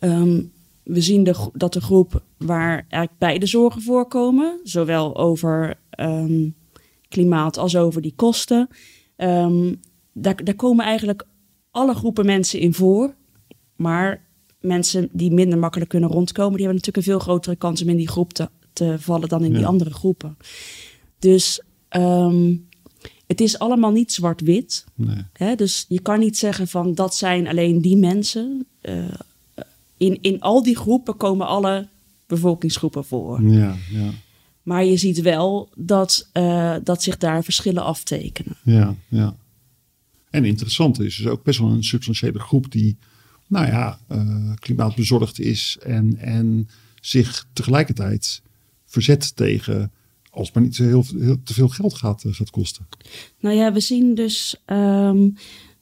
Um, 0.00 0.52
we 0.82 1.00
zien 1.00 1.24
de, 1.24 1.50
dat 1.52 1.72
de 1.72 1.80
groep 1.80 2.22
waar 2.36 2.74
eigenlijk 2.88 3.18
beide 3.18 3.46
zorgen 3.46 3.82
voorkomen, 3.82 4.60
zowel 4.62 5.16
over 5.16 5.78
um, 6.00 6.54
klimaat 7.08 7.58
als 7.58 7.76
over 7.76 8.02
die 8.02 8.12
kosten, 8.16 8.68
um, 9.16 9.80
daar, 10.12 10.44
daar 10.44 10.54
komen 10.54 10.84
eigenlijk 10.84 11.26
alle 11.70 11.94
groepen 11.94 12.26
mensen 12.26 12.60
in 12.60 12.74
voor. 12.74 13.14
Maar 13.76 14.25
mensen 14.66 15.08
die 15.12 15.30
minder 15.32 15.58
makkelijk 15.58 15.90
kunnen 15.90 16.08
rondkomen, 16.10 16.56
die 16.56 16.66
hebben 16.66 16.76
natuurlijk 16.84 17.06
een 17.06 17.12
veel 17.12 17.22
grotere 17.22 17.56
kans 17.56 17.82
om 17.82 17.88
in 17.88 17.96
die 17.96 18.08
groep 18.08 18.32
te, 18.32 18.48
te 18.72 18.96
vallen 18.98 19.28
dan 19.28 19.44
in 19.44 19.50
Ja. 19.50 19.56
die 19.56 19.66
andere 19.66 19.90
groepen. 19.90 20.36
Dus 21.18 21.62
um, 21.96 22.68
het 23.26 23.40
is 23.40 23.58
allemaal 23.58 23.90
niet 23.92 24.12
zwart-wit. 24.12 24.84
Nee. 24.94 25.56
Dus 25.56 25.84
je 25.88 26.00
kan 26.00 26.18
niet 26.18 26.38
zeggen 26.38 26.68
van 26.68 26.94
dat 26.94 27.14
zijn 27.14 27.46
alleen 27.48 27.80
die 27.80 27.96
mensen. 27.96 28.66
Uh, 28.82 29.04
in, 29.96 30.18
in 30.20 30.40
al 30.40 30.62
die 30.62 30.76
groepen 30.76 31.16
komen 31.16 31.46
alle 31.46 31.88
bevolkingsgroepen 32.26 33.04
voor. 33.04 33.42
Ja, 33.42 33.76
ja, 33.90 34.10
Maar 34.62 34.84
je 34.84 34.96
ziet 34.96 35.20
wel 35.20 35.68
dat, 35.76 36.28
uh, 36.32 36.76
dat 36.84 37.02
zich 37.02 37.16
daar 37.16 37.44
verschillen 37.44 37.82
aftekenen. 37.84 38.56
ja, 38.62 38.94
ja. 39.08 39.36
En 40.30 40.44
interessant 40.44 41.00
is 41.00 41.16
dus 41.16 41.26
ook 41.26 41.42
best 41.42 41.58
wel 41.58 41.68
een 41.70 41.84
substantiële 41.84 42.38
groep 42.38 42.70
die, 42.72 42.96
nou 43.48 43.66
ja, 43.66 43.98
uh, 44.12 44.52
klimaatbezorgd 44.54 45.40
is 45.40 45.78
en, 45.82 46.16
en 46.18 46.68
zich 47.00 47.46
tegelijkertijd 47.52 48.42
verzet 48.84 49.36
tegen, 49.36 49.92
als 50.30 50.52
maar 50.52 50.62
niet 50.62 50.76
heel, 50.76 51.04
heel 51.18 51.42
te 51.44 51.54
veel 51.54 51.68
geld 51.68 51.94
gaat, 51.94 52.24
uh, 52.24 52.34
gaat 52.34 52.50
kosten. 52.50 52.86
Nou 53.40 53.56
ja, 53.56 53.72
we 53.72 53.80
zien 53.80 54.14
dus 54.14 54.56
um, 54.66 55.36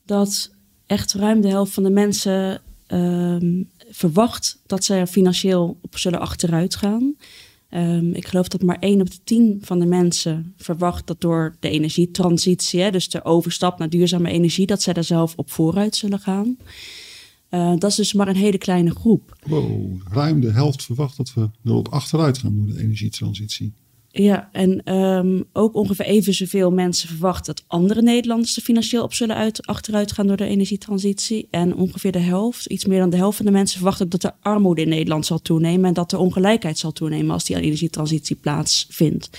dat 0.04 0.50
echt 0.86 1.12
ruim 1.12 1.40
de 1.40 1.48
helft 1.48 1.72
van 1.72 1.82
de 1.82 1.90
mensen 1.90 2.62
um, 2.88 3.70
verwacht 3.90 4.60
dat 4.66 4.84
ze 4.84 4.94
er 4.94 5.06
financieel 5.06 5.78
op 5.82 5.98
zullen 5.98 6.20
achteruit 6.20 6.76
gaan. 6.76 7.14
Um, 7.70 8.12
ik 8.12 8.26
geloof 8.26 8.48
dat 8.48 8.62
maar 8.62 8.78
1 8.78 9.00
op 9.00 9.10
de 9.10 9.18
10 9.24 9.58
van 9.62 9.78
de 9.78 9.86
mensen 9.86 10.54
verwacht 10.56 11.06
dat 11.06 11.20
door 11.20 11.56
de 11.60 11.70
energietransitie, 11.70 12.80
hè, 12.80 12.90
dus 12.90 13.08
de 13.08 13.24
overstap 13.24 13.78
naar 13.78 13.88
duurzame 13.88 14.30
energie, 14.30 14.66
dat 14.66 14.82
zij 14.82 14.92
daar 14.92 15.04
zelf 15.04 15.34
op 15.36 15.50
vooruit 15.50 15.96
zullen 15.96 16.18
gaan. 16.18 16.56
Uh, 17.54 17.72
dat 17.78 17.90
is 17.90 17.96
dus 17.96 18.12
maar 18.12 18.28
een 18.28 18.36
hele 18.36 18.58
kleine 18.58 18.90
groep. 18.90 19.36
Wow, 19.46 20.00
ruim 20.10 20.40
de 20.40 20.50
helft 20.50 20.84
verwacht 20.84 21.16
dat 21.16 21.34
we 21.34 21.50
erop 21.64 21.88
achteruit 21.88 22.38
gaan 22.38 22.56
door 22.56 22.74
de 22.74 22.82
energietransitie. 22.82 23.72
Ja, 24.10 24.48
en 24.52 24.94
um, 24.94 25.44
ook 25.52 25.74
ongeveer 25.74 26.06
even 26.06 26.34
zoveel 26.34 26.70
mensen 26.70 27.08
verwachten 27.08 27.54
dat 27.54 27.64
andere 27.66 28.02
Nederlanders 28.02 28.56
er 28.56 28.62
financieel 28.62 29.02
op 29.02 29.14
zullen 29.14 29.36
uit, 29.36 29.66
achteruit 29.66 30.12
gaan 30.12 30.26
door 30.26 30.36
de 30.36 30.46
energietransitie. 30.46 31.48
En 31.50 31.76
ongeveer 31.76 32.12
de 32.12 32.18
helft, 32.18 32.66
iets 32.66 32.84
meer 32.84 32.98
dan 32.98 33.10
de 33.10 33.16
helft 33.16 33.36
van 33.36 33.46
de 33.46 33.52
mensen 33.52 33.76
verwacht 33.76 34.02
ook 34.02 34.10
dat 34.10 34.22
de 34.22 34.32
armoede 34.40 34.82
in 34.82 34.88
Nederland 34.88 35.26
zal 35.26 35.42
toenemen 35.42 35.84
en 35.84 35.94
dat 35.94 36.10
de 36.10 36.18
ongelijkheid 36.18 36.78
zal 36.78 36.92
toenemen 36.92 37.30
als 37.30 37.44
die 37.44 37.56
energietransitie 37.56 38.36
plaatsvindt. 38.36 39.30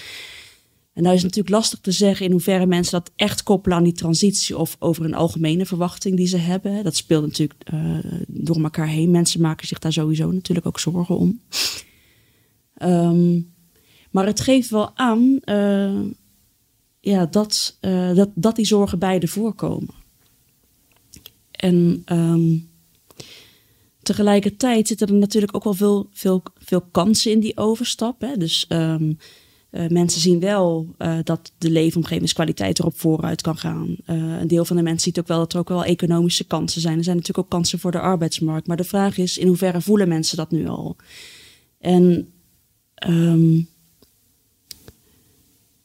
En 0.96 1.04
nou 1.04 1.16
is 1.16 1.24
natuurlijk 1.24 1.56
lastig 1.56 1.80
te 1.80 1.92
zeggen 1.92 2.26
in 2.26 2.32
hoeverre 2.32 2.66
mensen 2.66 2.92
dat 2.92 3.12
echt 3.16 3.44
koppelen 3.44 3.78
aan 3.78 3.84
die 3.84 3.94
transitie 3.94 4.58
of 4.58 4.76
over 4.80 5.06
een 5.06 5.14
algemene 5.14 5.66
verwachting 5.66 6.18
die 6.18 6.28
ze 6.28 6.38
hebben. 6.38 6.84
Dat 6.84 6.96
speelt 6.96 7.26
natuurlijk 7.26 7.70
uh, 7.74 7.98
door 8.28 8.64
elkaar 8.64 8.88
heen. 8.88 9.12
Mensen 9.12 9.42
maken 9.42 9.68
zich 9.68 9.80
daar 9.80 9.94
sowieso 9.94 10.32
natuurlijk 10.32 10.68
ook 10.68 10.80
zorgen 10.80 11.18
om. 11.18 11.42
Um, 12.84 13.54
maar 14.12 14.26
het 14.26 14.40
geeft 14.40 14.70
wel 14.70 14.98
aan 14.98 15.40
uh, 15.46 16.02
ja, 17.00 17.26
dat, 17.26 17.78
uh, 17.82 18.16
dat, 18.16 18.30
dat 18.36 18.56
die 18.56 18.66
zorgen 18.66 19.00
beide 19.00 19.28
voorkomen. 19.28 19.94
En 21.52 22.02
um, 22.06 22.70
tegelijkertijd 24.02 24.88
zitten 24.88 25.08
er 25.08 25.14
natuurlijk 25.14 25.56
ook 25.56 25.64
wel 25.64 25.74
veel, 25.74 26.10
veel, 26.12 26.44
veel 26.56 26.82
kansen 26.82 27.32
in 27.32 27.40
die 27.40 27.58
overstap. 27.58 28.22
Hè? 28.22 28.38
Dus 28.38 28.66
um, 28.70 29.18
uh, 29.76 29.88
mensen 29.88 30.22
zien 30.22 30.40
wel 30.40 30.96
dat 31.24 31.52
de 31.58 31.70
leefomgevingskwaliteit 31.70 32.80
erop 32.80 33.00
vooruit 33.00 33.42
kan 33.42 33.58
gaan. 33.58 33.96
een 34.06 34.48
deel 34.48 34.66
van 34.66 34.76
de 34.76 34.84
mensen 34.84 35.04
ziet 35.04 35.20
ook 35.20 35.28
wel 35.28 35.38
dat 35.38 35.54
er 35.54 35.60
ook 35.60 35.70
wel 35.70 35.84
economische 35.84 36.44
kansen 36.44 36.82
zijn. 36.82 36.98
Er 36.98 37.04
zijn 37.04 37.16
natuurlijk 37.16 37.46
ook 37.46 37.52
kansen 37.52 37.80
voor 37.80 37.92
de 37.92 38.00
arbeidsmarkt. 38.00 38.68
Maar 38.68 38.78
de 38.78 38.84
vraag 38.84 39.18
is 39.18 39.38
in 39.38 39.48
hoeverre 39.48 39.82
voelen 39.82 40.08
mensen 40.08 40.38
dat 40.38 40.52
nu 40.52 40.68
al? 40.68 40.96
En 41.80 42.34
um, 43.08 43.68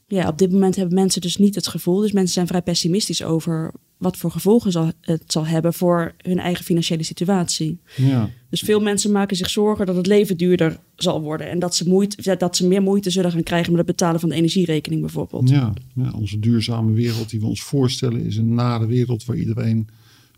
ja, 0.07 0.27
op 0.27 0.37
dit 0.37 0.51
moment 0.51 0.75
hebben 0.75 0.95
mensen 0.95 1.21
dus 1.21 1.37
niet 1.37 1.55
het 1.55 1.67
gevoel. 1.67 1.99
Dus 1.99 2.11
mensen 2.11 2.33
zijn 2.33 2.47
vrij 2.47 2.61
pessimistisch 2.61 3.23
over 3.23 3.73
wat 4.01 4.17
voor 4.17 4.31
gevolgen 4.31 4.71
zal, 4.71 4.91
het 5.01 5.23
zal 5.27 5.45
hebben 5.45 5.73
voor 5.73 6.13
hun 6.17 6.39
eigen 6.39 6.65
financiële 6.65 7.03
situatie. 7.03 7.79
Ja. 7.95 8.29
Dus 8.49 8.61
veel 8.61 8.79
mensen 8.79 9.11
maken 9.11 9.37
zich 9.37 9.49
zorgen 9.49 9.85
dat 9.85 9.95
het 9.95 10.07
leven 10.07 10.37
duurder 10.37 10.79
zal 10.95 11.21
worden. 11.21 11.49
En 11.49 11.59
dat 11.59 11.75
ze, 11.75 11.87
moeite, 11.87 12.35
dat 12.37 12.55
ze 12.55 12.67
meer 12.67 12.81
moeite 12.81 13.09
zullen 13.09 13.31
gaan 13.31 13.43
krijgen 13.43 13.69
met 13.69 13.77
het 13.77 13.97
betalen 13.97 14.19
van 14.19 14.29
de 14.29 14.35
energierekening 14.35 15.01
bijvoorbeeld. 15.01 15.49
Ja, 15.49 15.73
ja, 15.95 16.11
onze 16.11 16.39
duurzame 16.39 16.91
wereld 16.91 17.29
die 17.29 17.39
we 17.39 17.45
ons 17.45 17.61
voorstellen 17.61 18.25
is 18.25 18.37
een 18.37 18.53
nare 18.53 18.85
wereld 18.85 19.25
waar 19.25 19.37
iedereen 19.37 19.87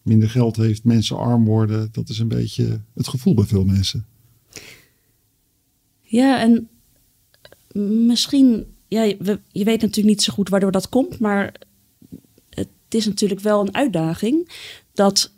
minder 0.02 0.30
geld 0.30 0.56
heeft, 0.56 0.84
mensen 0.84 1.18
arm 1.18 1.46
worden. 1.46 1.90
Dat 1.92 2.10
is 2.10 2.20
een 2.20 2.28
beetje 2.28 2.82
het 2.94 3.08
gevoel 3.08 3.34
bij 3.34 3.46
veel 3.46 3.66
mensen. 3.66 4.06
Ja, 6.02 6.42
en 6.42 6.68
misschien 7.74 8.66
ja, 8.88 9.14
we, 9.20 9.40
je 9.52 9.64
weet 9.64 9.82
natuurlijk 9.82 10.16
niet 10.16 10.22
zo 10.22 10.34
goed 10.34 10.50
waardoor 10.50 10.72
dat 10.72 10.90
komt, 10.90 11.20
maar 11.20 11.54
het 12.94 13.02
is 13.02 13.08
natuurlijk 13.08 13.40
wel 13.42 13.62
een 13.62 13.76
uitdaging 13.76 14.50
dat 14.94 15.34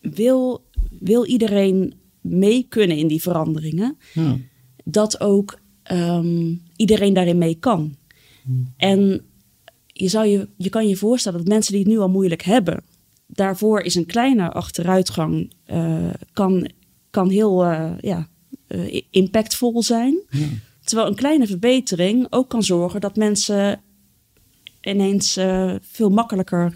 wil, 0.00 0.64
wil 0.98 1.26
iedereen 1.26 1.94
mee 2.20 2.66
kunnen 2.68 2.96
in 2.96 3.06
die 3.06 3.22
veranderingen, 3.22 3.98
ja. 4.12 4.36
dat 4.84 5.20
ook 5.20 5.58
um, 5.92 6.62
iedereen 6.76 7.12
daarin 7.12 7.38
mee 7.38 7.54
kan. 7.54 7.96
Hmm. 8.42 8.74
En 8.76 9.24
je, 9.86 10.08
zou 10.08 10.26
je, 10.26 10.48
je 10.56 10.68
kan 10.68 10.88
je 10.88 10.96
voorstellen 10.96 11.38
dat 11.38 11.48
mensen 11.48 11.72
die 11.72 11.82
het 11.82 11.92
nu 11.92 11.98
al 11.98 12.08
moeilijk 12.08 12.42
hebben, 12.42 12.84
daarvoor 13.26 13.80
is 13.80 13.94
een 13.94 14.06
kleine 14.06 14.50
achteruitgang 14.50 15.52
uh, 15.66 16.10
kan, 16.32 16.70
kan 17.10 17.28
heel 17.28 17.64
uh, 17.64 17.92
ja, 18.00 18.28
uh, 18.68 19.00
impactvol 19.10 19.82
zijn. 19.82 20.20
Ja. 20.30 20.46
Terwijl 20.84 21.08
een 21.08 21.16
kleine 21.16 21.46
verbetering 21.46 22.26
ook 22.30 22.48
kan 22.48 22.62
zorgen 22.62 23.00
dat 23.00 23.16
mensen 23.16 23.80
ineens 24.82 25.38
uh, 25.38 25.74
veel 25.80 26.10
makkelijker 26.10 26.74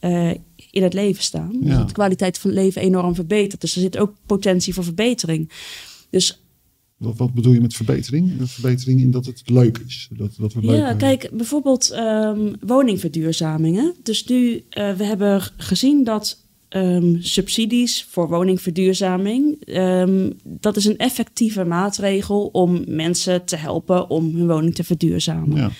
uh, 0.00 0.30
in 0.70 0.82
het 0.82 0.94
leven 0.94 1.22
staan. 1.22 1.50
Ja. 1.52 1.66
Dus 1.66 1.76
dat 1.76 1.86
de 1.88 1.94
kwaliteit 1.94 2.38
van 2.38 2.50
het 2.50 2.58
leven 2.58 2.82
enorm 2.82 3.14
verbetert. 3.14 3.60
Dus 3.60 3.74
er 3.74 3.80
zit 3.80 3.98
ook 3.98 4.14
potentie 4.26 4.74
voor 4.74 4.84
verbetering. 4.84 5.50
Dus 6.10 6.42
wat, 6.96 7.16
wat 7.16 7.34
bedoel 7.34 7.52
je 7.52 7.60
met 7.60 7.74
verbetering? 7.74 8.40
Een 8.40 8.48
verbetering 8.48 9.00
in 9.00 9.10
dat 9.10 9.26
het 9.26 9.42
leuk 9.44 9.78
is. 9.86 10.08
Dat, 10.10 10.30
dat 10.38 10.52
we 10.52 10.60
leuk 10.60 10.78
ja, 10.78 10.94
kijk, 10.94 11.30
bijvoorbeeld 11.32 11.92
um, 11.92 12.54
woningverduurzamingen. 12.60 13.94
Dus 14.02 14.24
nu, 14.24 14.52
uh, 14.54 14.62
we 14.92 15.04
hebben 15.04 15.42
gezien 15.56 16.04
dat 16.04 16.42
Um, 16.76 17.22
subsidies 17.22 18.06
voor 18.10 18.28
woningverduurzaming. 18.28 19.68
Um, 19.68 20.32
dat 20.42 20.76
is 20.76 20.84
een 20.84 20.96
effectieve 20.96 21.64
maatregel 21.64 22.46
om 22.46 22.84
mensen 22.86 23.44
te 23.44 23.56
helpen 23.56 24.10
om 24.10 24.36
hun 24.36 24.46
woning 24.46 24.74
te 24.74 24.84
verduurzamen. 24.84 25.56
Ja. 25.56 25.70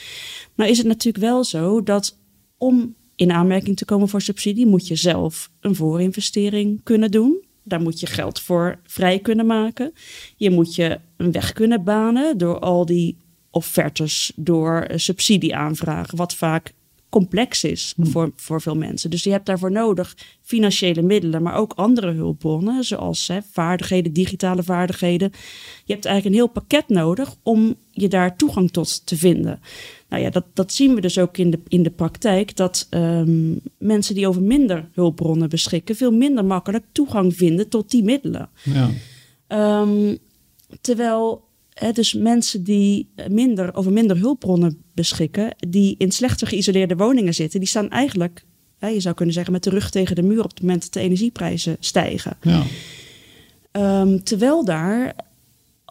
Nou 0.54 0.70
is 0.70 0.78
het 0.78 0.87
natuurlijk 0.87 1.25
wel 1.25 1.44
zo 1.44 1.82
dat 1.82 2.18
om 2.58 2.94
in 3.16 3.32
aanmerking 3.32 3.76
te 3.76 3.84
komen 3.84 4.08
voor 4.08 4.20
subsidie, 4.20 4.66
moet 4.66 4.88
je 4.88 4.96
zelf 4.96 5.50
een 5.61 5.75
voorinvestering 5.75 6.80
kunnen 6.82 7.11
doen. 7.11 7.44
Daar 7.62 7.80
moet 7.80 8.00
je 8.00 8.06
geld 8.06 8.40
voor 8.40 8.78
vrij 8.84 9.18
kunnen 9.18 9.46
maken. 9.46 9.92
Je 10.37 10.50
moet 10.50 10.75
je 10.75 11.00
een 11.16 11.32
weg 11.32 11.52
kunnen 11.52 11.84
banen 11.84 12.38
door 12.38 12.58
al 12.58 12.87
die 12.87 13.16
offertes, 13.50 14.32
door 14.37 14.87
subsidie 14.94 15.56
aanvragen, 15.56 16.16
wat 16.16 16.34
vaak 16.34 16.73
complex 17.14 17.64
is 17.64 17.94
voor, 17.99 18.33
voor 18.37 18.61
veel 18.61 18.75
mensen. 18.75 19.11
Dus 19.11 19.25
je 19.25 19.30
hebt 19.30 19.47
daarvoor 19.47 19.71
nodig 19.71 20.16
financiële 20.42 21.02
middelen, 21.02 21.42
maar 21.42 21.54
ook 21.54 21.73
andere 21.73 22.11
hulpbronnen, 22.11 22.85
zoals 22.85 23.28
hè, 23.28 23.38
vaardigheden, 23.50 24.12
digitale 24.12 24.62
vaardigheden. 24.62 25.30
Je 25.85 25.92
hebt 25.92 26.04
eigenlijk 26.04 26.37
een 26.37 26.42
heel 26.42 26.52
pakket 26.52 26.88
nodig 26.88 27.35
om 27.42 27.75
je 27.90 28.09
daar 28.09 28.37
toegang 28.37 28.71
tot 28.71 29.06
te 29.06 29.16
vinden. 29.16 29.61
Nou 30.09 30.23
ja, 30.23 30.30
dat, 30.30 30.44
dat 30.52 30.73
zien 30.73 30.94
we 30.94 31.00
dus 31.00 31.18
ook 31.18 31.37
in 31.37 31.50
de, 31.50 31.61
in 31.68 31.83
de 31.83 31.90
praktijk, 31.90 32.56
dat 32.56 32.87
ehm, 32.90 33.52
mensen 33.78 34.14
die 34.14 34.28
over 34.28 34.42
minder 34.42 34.88
hulpbronnen 34.92 35.49
beschikken, 35.49 35.97
veel 35.97 36.12
minder 36.12 36.44
makkelijk 36.44 36.85
toegang 36.92 37.37
vinden 37.37 37.68
tot 37.68 37.90
die 37.90 38.04
middelen. 38.04 38.49
Ja. 38.62 38.90
Ehm, 39.47 40.16
terwijl 40.80 41.44
hè, 41.75 41.92
dus 41.92 42.14
mensen 42.14 42.64
die 42.64 43.09
minder, 43.28 43.75
over 43.75 43.92
minder 43.92 44.18
hulpbronnen 44.18 44.83
beschikken, 44.94 45.54
die 45.68 45.94
in 45.98 46.10
slechter 46.10 46.46
geïsoleerde 46.46 46.96
woningen 46.96 47.34
zitten, 47.34 47.60
die 47.60 47.68
staan 47.68 47.90
eigenlijk, 47.90 48.44
je 48.78 49.00
zou 49.00 49.14
kunnen 49.14 49.34
zeggen, 49.34 49.52
met 49.52 49.62
de 49.62 49.70
rug 49.70 49.90
tegen 49.90 50.16
de 50.16 50.22
muur 50.22 50.44
op 50.44 50.50
het 50.50 50.60
moment 50.60 50.82
dat 50.82 50.92
de 50.92 51.00
energieprijzen 51.00 51.76
stijgen. 51.80 52.36
Ja. 52.42 52.62
Ehm, 53.70 54.18
terwijl 54.18 54.64
daar, 54.64 55.14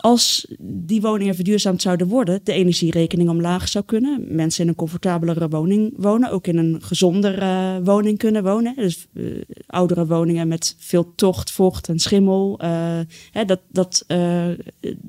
als 0.04 0.48
die 0.60 1.02
woningen 1.02 1.36
verduurzaamd 1.36 1.82
zouden 1.82 2.08
worden, 2.08 2.40
de 2.44 2.52
energierekening 2.54 3.30
omlaag 3.30 3.68
zou 3.68 3.86
kunnen. 3.86 4.26
Mensen 4.36 4.64
in 4.64 4.70
een 4.70 4.76
comfortabelere 4.76 5.48
woning 5.48 5.94
wonen, 5.98 6.32
ook 6.32 6.48
in 6.48 6.58
een 6.58 6.82
gezondere 6.82 7.82
woning 7.84 8.18
kunnen 8.18 8.44
wonen. 8.44 8.74
Dus 8.76 9.08
eh, 9.14 9.24
oudere 9.68 10.08
woningen 10.08 10.48
met 10.48 10.76
veel 10.80 11.14
tocht, 11.16 11.52
vocht 11.52 11.90
en 11.90 12.00
schimmel. 12.00 12.60
eh, 12.60 13.00
hè, 13.32 13.46
dat 13.46 13.60
dat 13.72 14.04
eh, 14.08 14.48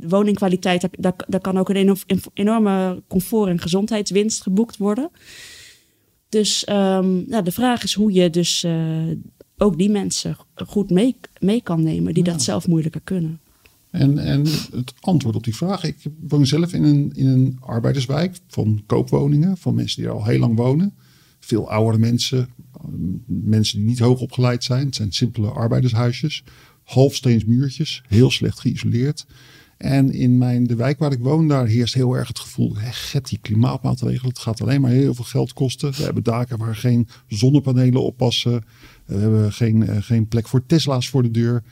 woningkwaliteit, 0.00 0.88
daar, 0.98 1.14
daar, 1.28 1.40
kan 1.40 1.58
ook 1.58 1.68
een 1.68 1.76
eno- 1.76 1.94
enorme 2.34 3.02
comfort- 3.08 3.48
en 3.48 3.58
gezondheidswinst 3.60 4.42
geboekt 4.42 4.76
worden. 4.76 5.10
Dus 6.28 6.64
ehm, 6.64 7.28
nou, 7.28 7.44
de 7.44 7.52
vraag 7.52 7.82
is 7.84 7.94
hoe 7.94 8.12
je 8.12 8.30
dus 8.30 8.64
eh, 8.64 8.74
ook 9.56 9.78
die 9.78 9.90
mensen 9.90 10.36
goed 10.66 10.90
mee, 10.90 11.16
mee 11.38 11.62
kan 11.62 11.82
nemen, 11.82 12.14
die 12.14 12.24
Ja. 12.24 12.32
dat 12.32 12.42
zelf 12.42 12.66
moeilijker 12.66 13.00
kunnen. 13.04 13.40
En, 13.94 14.18
en 14.18 14.44
het 14.72 14.94
antwoord 15.00 15.36
op 15.36 15.44
die 15.44 15.56
vraag. 15.56 15.84
Ik 15.84 15.96
woon 16.28 16.46
zelf 16.46 16.72
in 16.72 16.84
een, 16.84 17.12
in 17.14 17.26
een 17.26 17.56
arbeiderswijk 17.60 18.36
van 18.48 18.82
koopwoningen. 18.86 19.56
Van 19.56 19.74
mensen 19.74 19.96
die 20.02 20.10
er 20.10 20.16
al 20.16 20.24
heel 20.24 20.38
lang 20.38 20.56
wonen. 20.56 20.94
Veel 21.40 21.70
oudere 21.70 21.98
mensen. 21.98 22.38
eh, 22.38 22.84
Mensen 23.26 23.78
die 23.78 23.88
niet 23.88 23.98
hoog 23.98 24.20
opgeleid 24.20 24.64
zijn. 24.64 24.86
Het 24.86 24.94
zijn 24.94 25.12
simpele 25.12 25.48
arbeidershuisjes. 25.48 26.44
Halfsteens 26.82 27.44
muurtjes. 27.44 28.02
Heel 28.08 28.30
slecht 28.30 28.60
geïsoleerd. 28.60 29.26
En 29.76 30.12
in 30.12 30.38
mijn, 30.38 30.66
de 30.66 30.74
wijk 30.74 30.98
waar 30.98 31.12
ik 31.12 31.18
woon, 31.18 31.48
daar 31.48 31.66
heerst 31.66 31.94
heel 31.94 32.14
erg 32.14 32.28
het 32.28 32.38
gevoel. 32.38 32.76
Die 33.22 33.38
klimaatmaatregelen. 33.42 34.28
Het 34.28 34.38
gaat 34.38 34.60
alleen 34.60 34.80
maar 34.80 34.90
heel 34.90 35.14
veel 35.14 35.24
geld 35.24 35.52
kosten. 35.52 35.92
We 35.92 36.02
hebben 36.02 36.22
daken 36.22 36.58
waar 36.58 36.76
geen 36.76 37.08
zonnepanelen 37.28 38.02
op 38.02 38.16
passen. 38.16 38.64
We 39.04 39.16
hebben 39.16 39.52
geen, 39.52 39.86
eh, 39.88 39.96
geen 40.02 40.28
plek 40.28 40.48
voor 40.48 40.66
Tesla's 40.66 41.08
voor 41.08 41.22
de 41.22 41.30
deur 41.30 41.62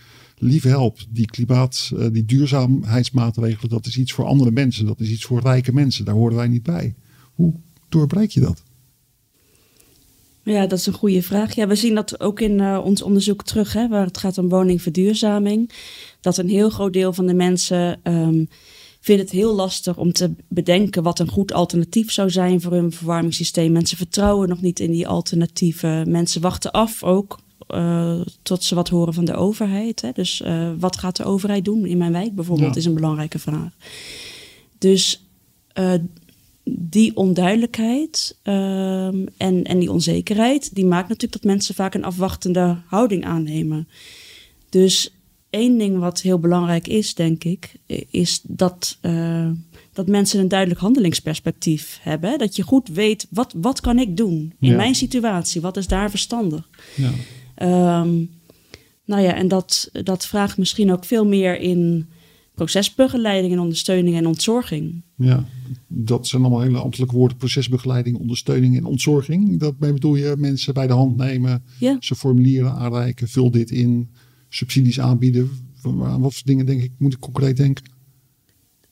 lieve 0.43 0.69
help, 0.69 0.99
die 1.09 1.27
klimaat, 1.27 1.91
eh, 1.97 2.07
die 2.13 2.25
duurzaamheidsmaatregelen, 2.25 3.71
dat 3.71 3.87
is 3.87 3.97
iets 3.97 4.13
voor 4.13 4.25
andere 4.25 4.51
mensen. 4.51 4.87
Dat 4.87 5.01
is 5.01 5.11
iets 5.11 5.25
voor 5.25 5.41
rijke 5.41 5.73
mensen. 5.73 6.05
Daar 6.05 6.15
horen 6.15 6.37
wij 6.37 6.49
niet 6.49 6.63
bij. 6.63 6.95
Hoe 7.35 7.55
doorbreek 7.89 8.31
je 8.31 8.41
dat? 8.41 8.63
Ja, 10.43 10.67
dat 10.67 10.79
is 10.79 10.87
een 10.87 10.93
goede 10.93 11.23
vraag. 11.23 11.55
Ja, 11.55 11.67
we 11.67 11.75
zien 11.75 11.95
dat 11.95 12.21
ook 12.21 12.41
in 12.41 12.61
eh, 12.61 12.81
ons 12.85 13.03
onderzoek 13.03 13.45
terug, 13.45 13.73
hè, 13.73 13.89
waar 13.89 14.07
het 14.07 14.19
gaat 14.19 14.39
om 14.39 14.49
woningverduurzaming. 14.49 15.71
Dat 16.21 16.37
een 16.37 16.49
heel 16.49 16.71
groot 16.71 16.93
deel 16.93 17.13
van 17.13 17.27
de 17.27 17.35
mensen 17.35 18.01
ehm, 18.03 18.45
vindt 19.01 19.23
het 19.23 19.31
heel 19.31 19.55
lastig 19.55 19.97
om 19.97 20.13
te 20.13 20.31
bedenken 20.49 21.03
wat 21.03 21.19
een 21.19 21.31
goed 21.31 21.53
alternatief 21.53 22.13
zou 22.13 22.31
zijn 22.31 22.61
voor 22.61 22.73
hun 22.73 22.93
verwarmingssysteem. 22.93 23.73
Mensen 23.73 23.97
vertrouwen 23.97 24.49
nog 24.49 24.61
niet 24.61 24.81
in 24.81 24.91
die 24.91 25.09
alternatieven. 25.09 26.11
Mensen 26.11 26.41
wachten 26.41 26.71
af 26.71 27.03
ook 27.03 27.39
eh, 27.73 28.21
tot 28.43 28.65
ze 28.65 28.75
wat 28.75 28.89
horen 28.89 29.15
van 29.15 29.25
de 29.25 29.35
overheid. 29.35 30.01
Hè. 30.01 30.11
Dus 30.13 30.43
eh, 30.43 30.71
wat 30.79 30.99
gaat 30.99 31.17
de 31.17 31.25
overheid 31.25 31.65
doen 31.65 31.87
in 31.87 31.99
mijn 31.99 32.13
wijk 32.13 32.35
bijvoorbeeld, 32.35 32.73
Ja. 32.75 32.79
is 32.81 32.85
een 32.85 32.95
belangrijke 32.95 33.39
vraag. 33.39 33.71
Dus 34.79 35.25
eh, 35.73 35.93
die 36.65 37.17
onduidelijkheid 37.17 38.37
ehm, 38.43 39.27
en, 39.37 39.65
en 39.65 39.79
die 39.79 39.91
onzekerheid, 39.93 40.75
die 40.75 40.87
maakt 40.87 41.09
natuurlijk 41.09 41.43
dat 41.43 41.51
mensen 41.53 41.75
vaak 41.75 41.95
een 41.95 42.05
afwachtende 42.05 42.77
houding 42.87 43.25
aannemen. 43.25 43.89
Dus 44.69 45.15
één 45.51 45.79
ding 45.79 45.99
wat 45.99 46.21
heel 46.21 46.39
belangrijk 46.39 46.89
is, 46.89 47.15
denk 47.15 47.45
ik, 47.45 47.73
is 48.11 48.41
dat, 48.43 48.99
dat 49.93 50.07
mensen 50.07 50.41
een 50.41 50.49
duidelijk 50.49 50.81
handelingsperspectief 50.81 51.99
hebben. 52.03 52.31
hè. 52.31 52.37
Dat 52.37 52.57
je 52.57 52.63
goed 52.63 52.89
weet, 52.89 53.27
wat, 53.31 53.55
wat 53.57 53.81
kan 53.81 53.99
ik 53.99 54.17
doen 54.17 54.53
in 54.61 54.69
Ja. 54.71 54.77
mijn 54.77 54.95
situatie? 54.95 55.61
Wat 55.61 55.77
is 55.77 55.87
daar 55.87 56.11
verstandig? 56.11 56.69
Ja. 56.97 57.11
Ehm, 57.63 58.25
nou 59.05 59.23
ja, 59.23 59.35
en 59.35 59.49
dat, 59.49 59.91
dat 59.93 60.27
vraagt 60.27 60.59
misschien 60.59 60.93
ook 60.93 61.05
veel 61.05 61.27
meer 61.27 61.61
in 61.61 62.09
procesbegeleiding 62.55 63.53
en 63.53 63.59
ondersteuning 63.61 64.17
en 64.17 64.27
ontzorging. 64.27 65.03
ja, 65.17 65.45
dat 65.87 66.27
zijn 66.27 66.43
allemaal 66.43 66.61
hele 66.61 66.79
ambtelijke 66.79 67.15
woorden. 67.15 67.37
Procesbegeleiding, 67.37 68.17
ondersteuning 68.17 68.77
en 68.77 68.85
ontzorging. 68.85 69.59
Daarmee 69.59 69.93
bedoel 69.93 70.15
je 70.15 70.35
mensen 70.39 70.75
bij 70.75 70.87
de 70.87 70.93
hand 70.93 71.17
nemen, 71.17 71.63
Ja. 71.79 71.97
ze 72.01 72.15
formulieren 72.15 72.73
aanreiken, 72.73 73.29
vul 73.29 73.51
dit 73.51 73.71
in, 73.71 74.09
subsidies 74.49 75.01
aanbieden. 75.01 75.51
Aan 75.85 76.21
wat 76.21 76.35
voor 76.35 76.43
dingen 76.45 76.67
denk 76.67 76.83
ik, 76.83 76.91
moet 76.99 77.13
ik 77.13 77.19
concreet 77.21 77.57
denken? 77.57 77.85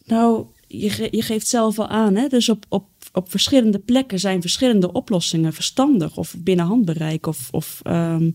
Nou, 0.07 0.47
je, 0.73 0.91
ge- 0.91 1.09
je 1.11 1.23
geeft 1.23 1.47
zelf 1.47 1.79
al 1.79 1.89
aan, 1.89 2.15
hè? 2.15 2.29
dus 2.29 2.49
op, 2.49 2.67
op, 2.69 2.87
op 3.13 3.31
verschillende 3.31 3.79
plekken 3.79 4.21
zijn 4.21 4.41
verschillende 4.41 4.93
oplossingen 4.93 5.53
verstandig 5.53 6.17
of 6.17 6.35
binnen 6.39 6.67
handbereik. 6.67 7.27
Of, 7.27 7.49
of, 7.51 7.81
ehm, 7.83 8.31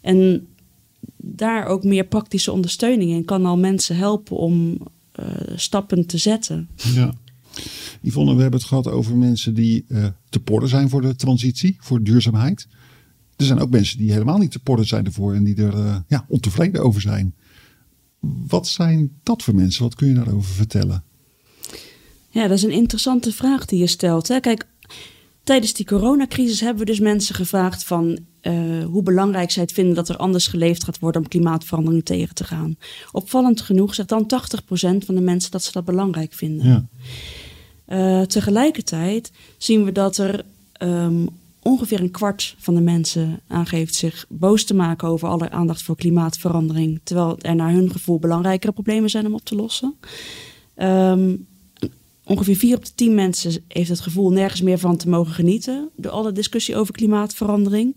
en 0.00 0.46
daar 1.16 1.66
ook 1.66 1.84
meer 1.84 2.04
praktische 2.04 2.52
ondersteuning 2.52 3.10
in 3.10 3.24
kan 3.24 3.46
al 3.46 3.58
mensen 3.58 3.96
helpen 3.96 4.36
om 4.36 4.78
eh, 5.12 5.26
stappen 5.56 6.06
te 6.06 6.18
zetten. 6.18 6.68
Ja. 6.94 7.14
Yvonne, 8.02 8.34
we 8.34 8.40
hebben 8.42 8.60
het 8.60 8.68
gehad 8.68 8.86
over 8.88 9.16
mensen 9.16 9.54
die 9.54 9.84
eh, 9.88 10.06
te 10.28 10.40
porren 10.40 10.68
zijn 10.68 10.88
voor 10.88 11.02
de 11.02 11.16
transitie, 11.16 11.76
voor 11.80 12.02
duurzaamheid. 12.02 12.68
Er 13.36 13.44
zijn 13.44 13.60
ook 13.60 13.70
mensen 13.70 13.98
die 13.98 14.12
helemaal 14.12 14.38
niet 14.38 14.50
te 14.50 14.58
porren 14.58 14.86
zijn 14.86 15.04
ervoor 15.04 15.34
en 15.34 15.44
die 15.44 15.56
er 15.56 15.74
eh, 15.74 15.96
ja, 16.08 16.24
ontevreden 16.28 16.82
over 16.82 17.00
zijn. 17.00 17.34
Wat 18.46 18.68
zijn 18.68 19.10
dat 19.22 19.42
voor 19.42 19.54
mensen? 19.54 19.82
Wat 19.82 19.94
kun 19.94 20.08
je 20.08 20.14
daarover 20.14 20.54
vertellen? 20.54 21.04
Ja, 22.30 22.42
dat 22.42 22.56
is 22.56 22.62
een 22.62 22.70
interessante 22.70 23.32
vraag 23.32 23.64
die 23.64 23.78
je 23.78 23.86
stelt. 23.86 24.28
Hè? 24.28 24.40
Kijk, 24.40 24.66
tijdens 25.44 25.72
die 25.72 25.86
coronacrisis 25.86 26.60
hebben 26.60 26.78
we 26.78 26.90
dus 26.90 27.00
mensen 27.00 27.34
gevraagd 27.34 27.84
van 27.84 28.18
eh, 28.40 28.84
hoe 28.84 29.02
belangrijk 29.02 29.50
zij 29.50 29.62
het 29.62 29.72
vinden 29.72 29.94
dat 29.94 30.08
er 30.08 30.16
anders 30.16 30.46
geleefd 30.46 30.84
gaat 30.84 30.98
worden 30.98 31.22
om 31.22 31.28
klimaatverandering 31.28 32.04
tegen 32.04 32.34
te 32.34 32.44
gaan. 32.44 32.76
Opvallend 33.12 33.60
genoeg 33.60 33.94
zegt 33.94 34.08
dan 34.08 34.24
80% 34.24 35.04
van 35.04 35.14
de 35.14 35.20
mensen 35.20 35.50
dat 35.50 35.62
ze 35.62 35.72
dat 35.72 35.84
belangrijk 35.84 36.32
vinden. 36.32 36.66
Ja, 36.66 36.86
Eh, 37.84 38.22
tegelijkertijd 38.22 39.32
zien 39.58 39.84
we 39.84 39.92
dat 39.92 40.16
er 40.16 40.44
ehm, 40.72 41.26
ongeveer 41.62 42.00
een 42.00 42.10
kwart 42.10 42.54
van 42.58 42.74
de 42.74 42.80
mensen 42.80 43.40
aangeeft 43.46 43.94
zich 43.94 44.26
boos 44.28 44.64
te 44.64 44.74
maken 44.74 45.08
over 45.08 45.28
alle 45.28 45.50
aandacht 45.50 45.82
voor 45.82 45.96
klimaatverandering, 45.96 47.00
terwijl 47.02 47.38
er 47.38 47.54
naar 47.54 47.72
hun 47.72 47.90
gevoel 47.90 48.18
belangrijkere 48.18 48.72
problemen 48.72 49.10
zijn 49.10 49.26
om 49.26 49.34
op 49.34 49.44
te 49.44 49.54
lossen. 49.54 49.94
Ehm, 50.74 51.36
ongeveer 52.30 52.56
vier 52.56 52.76
op 52.76 52.84
de 52.84 52.94
tien 52.94 53.14
mensen 53.14 53.64
heeft 53.68 53.88
het 53.88 54.00
gevoel 54.00 54.30
nergens 54.30 54.60
meer 54.60 54.78
van 54.78 54.96
te 54.96 55.08
mogen 55.08 55.34
genieten 55.34 55.90
door 55.96 56.12
alle 56.12 56.32
discussie 56.32 56.76
over 56.76 56.94
klimaatverandering. 56.94 57.96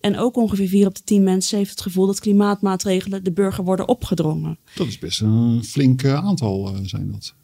En 0.00 0.18
ook 0.18 0.36
ongeveer 0.36 0.68
vier 0.68 0.86
op 0.86 0.94
de 0.94 1.04
tien 1.04 1.22
mensen 1.22 1.58
heeft 1.58 1.70
het 1.70 1.80
gevoel 1.80 2.06
dat 2.06 2.20
klimaatmaatregelen 2.20 3.24
de 3.24 3.32
burger 3.32 3.64
worden 3.64 3.88
opgedrongen. 3.88 4.58
dat 4.74 4.86
is 4.86 4.98
best 4.98 5.20
een 5.20 5.64
flink 5.64 6.04
aantal 6.04 6.68
eh, 6.68 6.74
zijn 6.82 7.12
dat. 7.12 7.34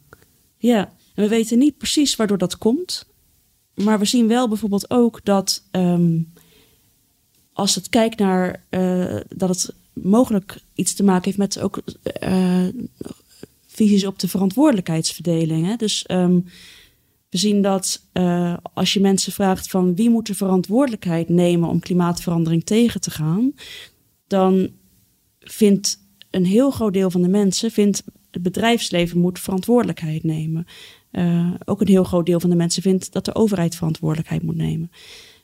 Ja, 0.57 0.93
en 1.15 1.23
we 1.23 1.29
weten 1.29 1.57
niet 1.57 1.77
precies 1.77 2.15
waardoor 2.15 2.37
dat 2.37 2.57
komt. 2.57 3.05
Maar 3.75 3.99
we 3.99 4.05
zien 4.05 4.27
wel 4.27 4.47
bijvoorbeeld 4.47 4.89
ook 4.89 5.19
dat 5.23 5.63
ehm, 5.71 6.19
als 7.53 7.75
het 7.75 7.89
kijkt 7.89 8.19
naar 8.19 8.63
eh, 8.69 9.19
dat 9.35 9.49
het 9.49 9.73
mogelijk 9.93 10.61
iets 10.73 10.93
te 10.93 11.03
maken 11.03 11.23
heeft 11.23 11.37
met 11.37 11.59
ook 11.59 11.81
eh, 12.03 12.67
visies 13.71 14.05
op 14.05 14.19
de 14.19 14.27
verantwoordelijkheidsverdeling. 14.27 15.65
Hè? 15.65 15.75
Dus 15.75 16.05
ehm, 16.05 16.39
we 17.29 17.37
zien 17.37 17.61
dat 17.61 18.07
eh, 18.11 18.57
als 18.73 18.93
je 18.93 18.99
mensen 18.99 19.31
vraagt 19.31 19.69
van 19.69 19.95
wie 19.95 20.09
moet 20.09 20.27
de 20.27 20.35
verantwoordelijkheid 20.35 21.29
nemen 21.29 21.69
om 21.69 21.79
klimaatverandering 21.79 22.63
tegen 22.63 23.01
te 23.01 23.11
gaan, 23.11 23.53
dan 24.27 24.69
vindt 25.39 25.99
een 26.29 26.45
heel 26.45 26.71
groot 26.71 26.93
deel 26.93 27.11
van 27.11 27.21
de 27.21 27.27
mensen 27.27 27.71
vindt 27.71 28.03
het 28.31 28.41
bedrijfsleven 28.41 29.19
moet 29.19 29.39
verantwoordelijkheid 29.39 30.23
nemen. 30.23 30.65
Eh, 31.11 31.51
ook 31.65 31.81
een 31.81 31.87
heel 31.87 32.03
groot 32.03 32.25
deel 32.25 32.39
van 32.39 32.49
de 32.49 32.55
mensen 32.55 32.81
vindt 32.81 33.11
dat 33.11 33.25
de 33.25 33.35
overheid 33.35 33.75
verantwoordelijkheid 33.75 34.43
moet 34.43 34.55
nemen. 34.55 34.91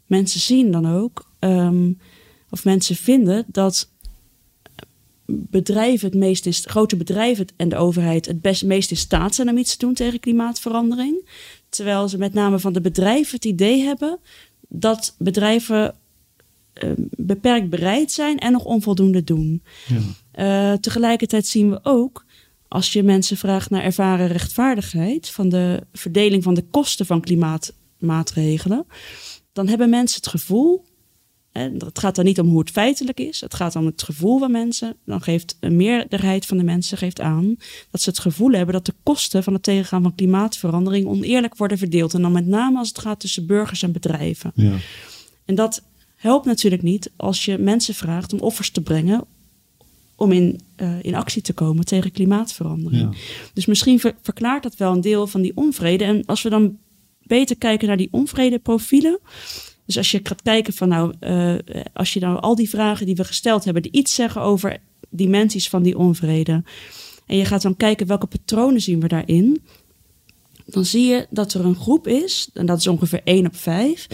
Mensen 0.06 0.40
zien 0.40 0.72
dan 0.72 0.86
ook, 0.86 1.32
ehm, 1.40 1.94
of 2.50 2.64
mensen 2.64 2.96
vinden 2.96 3.46
dat 3.48 3.92
bedrijven 5.28 6.10
het 6.10 6.18
meest 6.18 6.46
is, 6.46 6.66
grote 6.66 6.96
bedrijven 6.96 7.48
en 7.56 7.70
de 7.70 7.76
overheid 7.76 8.26
het 8.26 8.42
best, 8.42 8.66
meest 8.66 8.92
in 8.92 8.98
staat 8.98 9.36
zijn 9.36 9.50
om 9.50 9.58
iets 9.58 9.76
te 9.76 9.86
doen 9.86 9.94
tegen 9.94 10.20
klimaatverandering. 10.20 11.30
Terwijl 11.70 12.08
ze 12.08 12.18
met 12.18 12.34
name 12.34 12.60
van 12.60 12.74
de 12.74 12.82
bedrijven 12.82 13.36
het 13.36 13.46
idee 13.46 13.82
hebben 13.82 14.20
dat 14.68 15.16
bedrijven 15.18 15.96
uh, 16.84 16.92
beperkt 17.10 17.70
bereid 17.70 18.12
zijn 18.12 18.38
en 18.38 18.52
nog 18.52 18.64
onvoldoende 18.64 19.24
doen. 19.24 19.64
Ja. 19.88 20.72
Uh, 20.74 20.78
tegelijkertijd 20.78 21.48
zien 21.48 21.70
we 21.70 21.80
ook, 21.84 22.26
als 22.68 22.94
je 22.94 23.04
mensen 23.04 23.38
vraagt 23.38 23.70
naar 23.70 23.84
ervaren 23.84 24.28
rechtvaardigheid 24.28 25.30
van 25.30 25.50
de 25.50 25.84
verdeling 25.94 26.44
van 26.44 26.54
de 26.54 26.66
kosten 26.72 27.06
van 27.06 27.22
klimaatmaatregelen, 27.22 28.86
dan 29.54 29.68
hebben 29.68 29.90
mensen 29.90 30.18
het 30.18 30.30
gevoel 30.30 30.86
het 31.58 32.00
gaat 32.00 32.16
dan 32.16 32.26
niet 32.26 32.40
om 32.40 32.48
hoe 32.48 32.60
het 32.60 32.70
feitelijk 32.70 33.20
is. 33.20 33.42
Het 33.42 33.54
gaat 33.54 33.76
om 33.76 33.86
het 33.86 34.04
gevoel 34.04 34.40
van 34.40 34.52
mensen. 34.52 34.96
Dan 35.06 35.22
geeft 35.22 35.58
een 35.60 35.76
meerderheid 35.76 36.46
van 36.46 36.58
de 36.58 36.64
mensen 36.64 36.98
geeft 36.98 37.22
aan 37.22 37.56
dat 37.92 38.02
ze 38.02 38.10
het 38.10 38.20
gevoel 38.20 38.52
hebben 38.52 38.74
dat 38.74 38.86
de 38.86 38.94
kosten 39.04 39.44
van 39.44 39.54
het 39.54 39.64
tegengaan 39.64 40.02
van 40.02 40.16
klimaatverandering 40.16 41.06
oneerlijk 41.06 41.58
worden 41.58 41.78
verdeeld. 41.78 42.14
En 42.14 42.22
dan 42.22 42.32
met 42.32 42.48
name 42.48 42.78
als 42.78 42.88
het 42.88 43.00
gaat 43.00 43.20
tussen 43.20 43.46
burgers 43.46 43.84
en 43.84 43.92
bedrijven. 43.92 44.52
Ja. 44.56 44.76
En 45.46 45.56
dat 45.56 45.84
helpt 46.16 46.46
natuurlijk 46.46 46.82
niet 46.82 47.12
als 47.16 47.46
je 47.46 47.58
mensen 47.58 47.94
vraagt 47.94 48.34
om 48.34 48.40
offers 48.40 48.70
te 48.70 48.82
brengen 48.82 49.26
om 50.16 50.32
in, 50.32 50.60
uh, 50.78 51.04
in 51.04 51.16
actie 51.16 51.42
te 51.42 51.54
komen 51.54 51.86
tegen 51.86 52.12
klimaatverandering. 52.12 53.18
Dus 53.54 53.66
misschien 53.66 54.00
verklaart 54.22 54.64
dat 54.64 54.76
wel 54.76 54.92
een 54.94 55.02
deel 55.02 55.28
van 55.28 55.42
die 55.42 55.52
onvrede. 55.56 56.04
En 56.04 56.26
als 56.26 56.42
we 56.42 56.50
dan 56.50 56.78
beter 57.24 57.58
kijken 57.58 57.88
naar 57.88 57.98
die 57.98 58.08
onvredeprofielen, 58.12 59.20
dus 59.88 59.98
als 59.98 60.12
je 60.12 60.20
gaat 60.24 60.42
kijken 60.42 60.74
van 60.74 60.88
nou, 60.88 61.14
uh, 61.20 61.56
als 61.94 62.14
je 62.14 62.20
nou 62.20 62.40
al 62.40 62.56
die 62.56 62.70
vragen 62.70 63.06
die 63.06 63.16
we 63.16 63.24
gesteld 63.24 63.64
hebben, 63.64 63.82
die 63.82 63.92
iets 63.92 64.16
zeggen 64.16 64.42
over 64.42 64.78
dimensies 65.10 65.70
van 65.70 65.84
die 65.84 65.98
onvrede. 65.98 66.64
En 67.26 67.38
je 67.38 67.46
gaat 67.46 67.62
dan 67.62 67.78
kijken 67.78 68.08
welke 68.08 68.28
patronen 68.28 68.82
zien 68.82 69.00
we 69.00 69.08
daarin. 69.08 69.62
Dan 70.66 70.86
zie 70.86 71.06
je 71.06 71.28
dat 71.30 71.54
er 71.54 71.66
een 71.66 71.76
groep 71.76 72.08
is, 72.08 72.50
en 72.54 72.66
dat 72.66 72.78
is 72.78 72.88
ongeveer 72.88 73.22
1 73.24 73.46
op 73.46 73.56
5. 73.56 74.08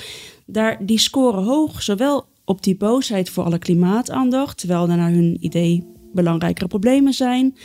Daar, 0.45 0.85
die 0.85 0.99
scoren 0.99 1.43
hoog, 1.43 1.83
zowel 1.83 2.25
op 2.45 2.63
die 2.63 2.75
boosheid 2.75 3.29
voor 3.29 3.43
alle 3.43 3.57
klimaataandacht, 3.57 4.57
terwijl 4.57 4.89
er 4.89 4.97
naar 4.97 5.11
hun 5.11 5.37
idee 5.39 5.91
belangrijkere 6.13 6.67
problemen 6.67 7.13
zijn 7.13 7.55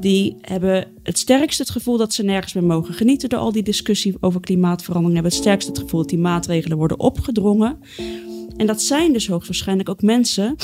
die 0.00 0.36
hebben 0.40 0.86
het 1.02 1.18
sterkst 1.18 1.58
het 1.58 1.70
gevoel 1.70 1.96
dat 1.96 2.14
ze 2.14 2.22
nergens 2.22 2.52
meer 2.52 2.64
mogen 2.64 2.94
genieten 2.94 3.28
door 3.28 3.38
al 3.38 3.52
die 3.52 3.62
discussie 3.62 4.16
over 4.20 4.40
klimaatverandering. 4.40 5.14
Hebben 5.14 5.32
het 5.32 5.42
sterkst 5.42 5.68
het 5.68 5.78
gevoel 5.78 6.00
dat 6.00 6.08
die 6.08 6.18
maatregelen 6.18 6.78
worden 6.78 7.00
opgedrongen. 7.00 7.78
En 8.56 8.66
dat 8.66 8.82
zijn 8.82 9.12
dus 9.12 9.28
hoogstwaarschijnlijk 9.28 9.88
ook 9.88 10.02
mensen 10.02 10.56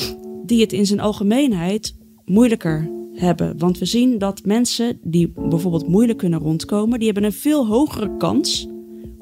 die 0.47 0.61
het 0.61 0.73
in 0.73 0.87
zijn 0.87 1.01
algemeenheid 1.01 1.97
moeilijker 2.25 2.91
hebben. 3.13 3.59
Want 3.59 3.79
we 3.79 3.85
zien 3.85 4.19
dat 4.19 4.45
mensen 4.45 4.99
die 5.03 5.33
bijvoorbeeld 5.49 5.89
moeilijk 5.89 6.19
kunnen 6.19 6.39
rondkomen, 6.39 6.99
die 6.99 7.07
hebben 7.07 7.25
een 7.25 7.33
veel 7.33 7.67
hogere 7.67 8.17
kans 8.17 8.69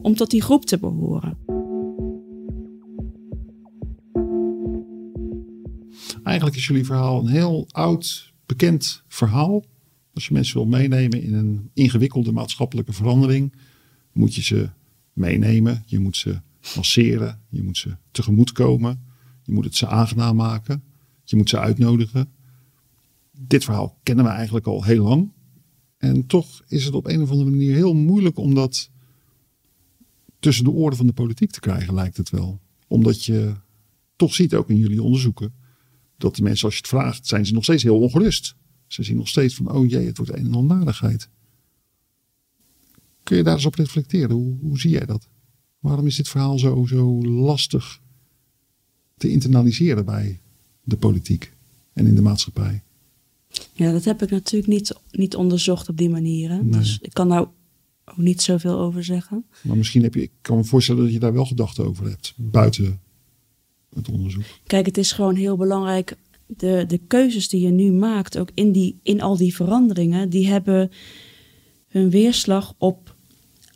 om 0.03 0.15
tot 0.15 0.31
die 0.31 0.43
groep 0.43 0.65
te 0.65 0.79
behoren. 0.79 1.39
Eigenlijk 6.23 6.57
is 6.57 6.67
jullie 6.67 6.85
verhaal 6.85 7.21
een 7.21 7.27
heel 7.27 7.67
oud, 7.71 8.33
bekend 8.47 9.03
verhaal. 9.09 9.65
Als 10.15 10.27
je 10.27 10.33
mensen 10.33 10.57
wil 10.57 10.67
meenemen 10.67 11.23
in 11.23 11.35
een 11.35 11.71
ingewikkelde 11.75 12.33
maatschappelijke 12.33 12.93
verandering, 12.93 13.53
moet 14.13 14.35
je 14.35 14.43
ze 14.43 14.69
meenemen. 15.13 15.83
Je 15.87 15.99
moet 15.99 16.17
ze 16.17 16.41
masseren. 16.77 17.41
Je 17.49 17.63
moet 17.63 17.77
ze 17.77 17.97
tegemoetkomen. 18.11 19.05
Je 19.43 19.53
moet 19.53 19.65
het 19.65 19.75
ze 19.75 19.87
aangenaam 19.87 20.37
maken. 20.37 20.83
Je 21.25 21.37
moet 21.37 21.49
ze 21.49 21.59
uitnodigen. 21.59 22.29
Dit 23.39 23.65
verhaal 23.65 23.99
kennen 24.03 24.25
we 24.25 24.31
eigenlijk 24.31 24.67
al 24.67 24.85
heel 24.85 25.05
lang. 25.05 25.33
En 25.99 26.27
toch 26.27 26.63
is 26.69 26.85
het 26.85 26.95
op 26.95 27.07
een 27.07 27.23
of 27.23 27.31
andere 27.31 27.51
manier 27.51 27.75
heel 27.75 27.95
moeilijk 27.95 28.39
om 28.39 28.55
dat 28.55 28.91
tussen 30.41 30.65
de 30.65 30.71
oren 30.71 30.97
van 30.97 31.07
de 31.07 31.13
politiek 31.13 31.51
te 31.51 31.61
krijgen, 31.61 31.95
lijkt 31.95 32.17
het 32.17 32.31
wel. 32.31 32.61
Omdat 32.87 33.25
je 33.25 33.55
toch 34.17 34.35
ziet 34.35 34.55
ook 34.55 34.71
in 34.71 34.77
jullie 34.77 35.03
onderzoeken 35.03 35.55
dat 36.17 36.37
de 36.37 36.43
mensen, 36.43 36.65
als 36.65 36.75
je 36.75 36.81
het 36.81 36.91
vraagt, 36.91 37.27
zijn 37.27 37.47
ze 37.47 37.53
nog 37.53 37.63
steeds 37.63 37.83
heel 37.83 38.01
ongerust. 38.01 38.55
Ze 38.93 39.03
zien 39.03 39.17
nog 39.17 39.29
steeds 39.29 39.55
van, 39.55 39.71
oh 39.71 39.89
jee, 39.89 40.07
het 40.07 40.17
wordt 40.17 40.33
een 40.33 40.45
en 40.45 40.55
al 40.55 40.65
nadigheid. 40.65 41.29
Kun 43.23 43.37
je 43.37 43.43
daar 43.43 43.55
eens 43.55 43.65
op 43.65 43.75
reflecteren? 43.75 44.37
Hoe, 44.37 44.57
hoe 44.61 44.79
zie 44.79 44.91
jij 44.91 45.07
dat? 45.07 45.29
Waarom 45.79 46.07
is 46.07 46.17
dit 46.17 46.29
verhaal 46.29 46.59
zo, 46.59 46.85
zo 46.87 47.23
lastig 47.23 48.01
te 49.17 49.31
internaliseren 49.31 50.05
bij 50.05 50.41
de 50.83 50.97
politiek 50.97 51.53
en 51.93 52.07
in 52.07 52.15
de 52.15 52.23
maatschappij? 52.23 52.83
Ja, 53.73 53.93
dat 53.93 54.05
heb 54.05 54.23
ik 54.23 54.31
natuurlijk 54.31 54.73
niet, 54.73 54.95
niet 55.11 55.37
onderzocht 55.37 55.89
op 55.89 55.97
die 55.97 56.11
manier. 56.11 56.61
Dus 56.65 56.99
ik 57.01 57.13
kan 57.13 57.29
daar 57.29 57.41
ook 57.41 57.53
niet 58.17 58.43
zoveel 58.43 58.79
over 58.79 59.05
zeggen. 59.05 59.45
Maar 59.63 59.77
misschien 59.77 60.03
heb 60.03 60.15
je, 60.15 60.23
ik 60.23 60.33
kan 60.41 60.57
me 60.57 60.65
voorstellen 60.65 61.03
dat 61.03 61.13
je 61.13 61.19
daar 61.19 61.33
wel 61.33 61.47
gedachten 61.47 61.85
over 61.85 62.09
hebt, 62.09 62.35
buiten 62.37 63.01
het 63.95 64.09
onderzoek. 64.09 64.45
Kijk, 64.67 64.87
het 64.87 64.99
is 64.99 65.13
gewoon 65.13 65.35
heel 65.35 65.57
belangrijk 65.57 66.17
de, 66.47 66.85
de 66.87 66.99
keuzes 66.99 67.49
die 67.49 67.61
je 67.61 67.71
nu 67.71 67.93
maakt, 67.93 68.39
ook 68.39 68.51
in, 68.55 68.73
die, 68.73 68.99
in 69.03 69.21
al 69.21 69.37
die 69.37 69.55
veranderingen, 69.55 70.29
die 70.29 70.49
hebben 70.49 70.91
hun 71.89 72.11
weerslag 72.11 72.75
op 72.79 73.15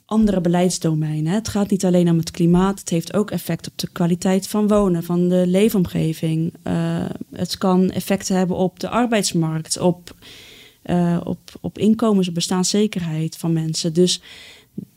andere 0.04 0.40
beleidsdomeinen. 0.40 1.32
Het 1.32 1.48
gaat 1.48 1.70
niet 1.70 1.84
alleen 1.84 2.10
om 2.10 2.18
het 2.18 2.30
klimaat, 2.30 2.78
het 2.78 2.88
heeft 2.88 3.14
ook 3.14 3.30
effect 3.30 3.66
op 3.66 3.78
de 3.78 3.88
kwaliteit 3.92 4.48
van 4.48 4.68
wonen, 4.68 5.02
van 5.02 5.28
de 5.28 5.46
leefomgeving. 5.46 6.54
Uh, 6.64 7.04
het 7.32 7.58
kan 7.58 7.90
effecten 7.90 8.36
hebben 8.36 8.56
op 8.56 8.80
de 8.80 8.88
arbeidsmarkt, 8.88 9.78
op, 9.78 10.16
uh, 10.84 11.20
op, 11.24 11.38
op 11.60 11.78
inkomens, 11.78 12.28
op 12.28 12.34
bestaanszekerheid 12.34 13.36
van 13.36 13.52
mensen. 13.52 13.92
Dus 13.92 14.22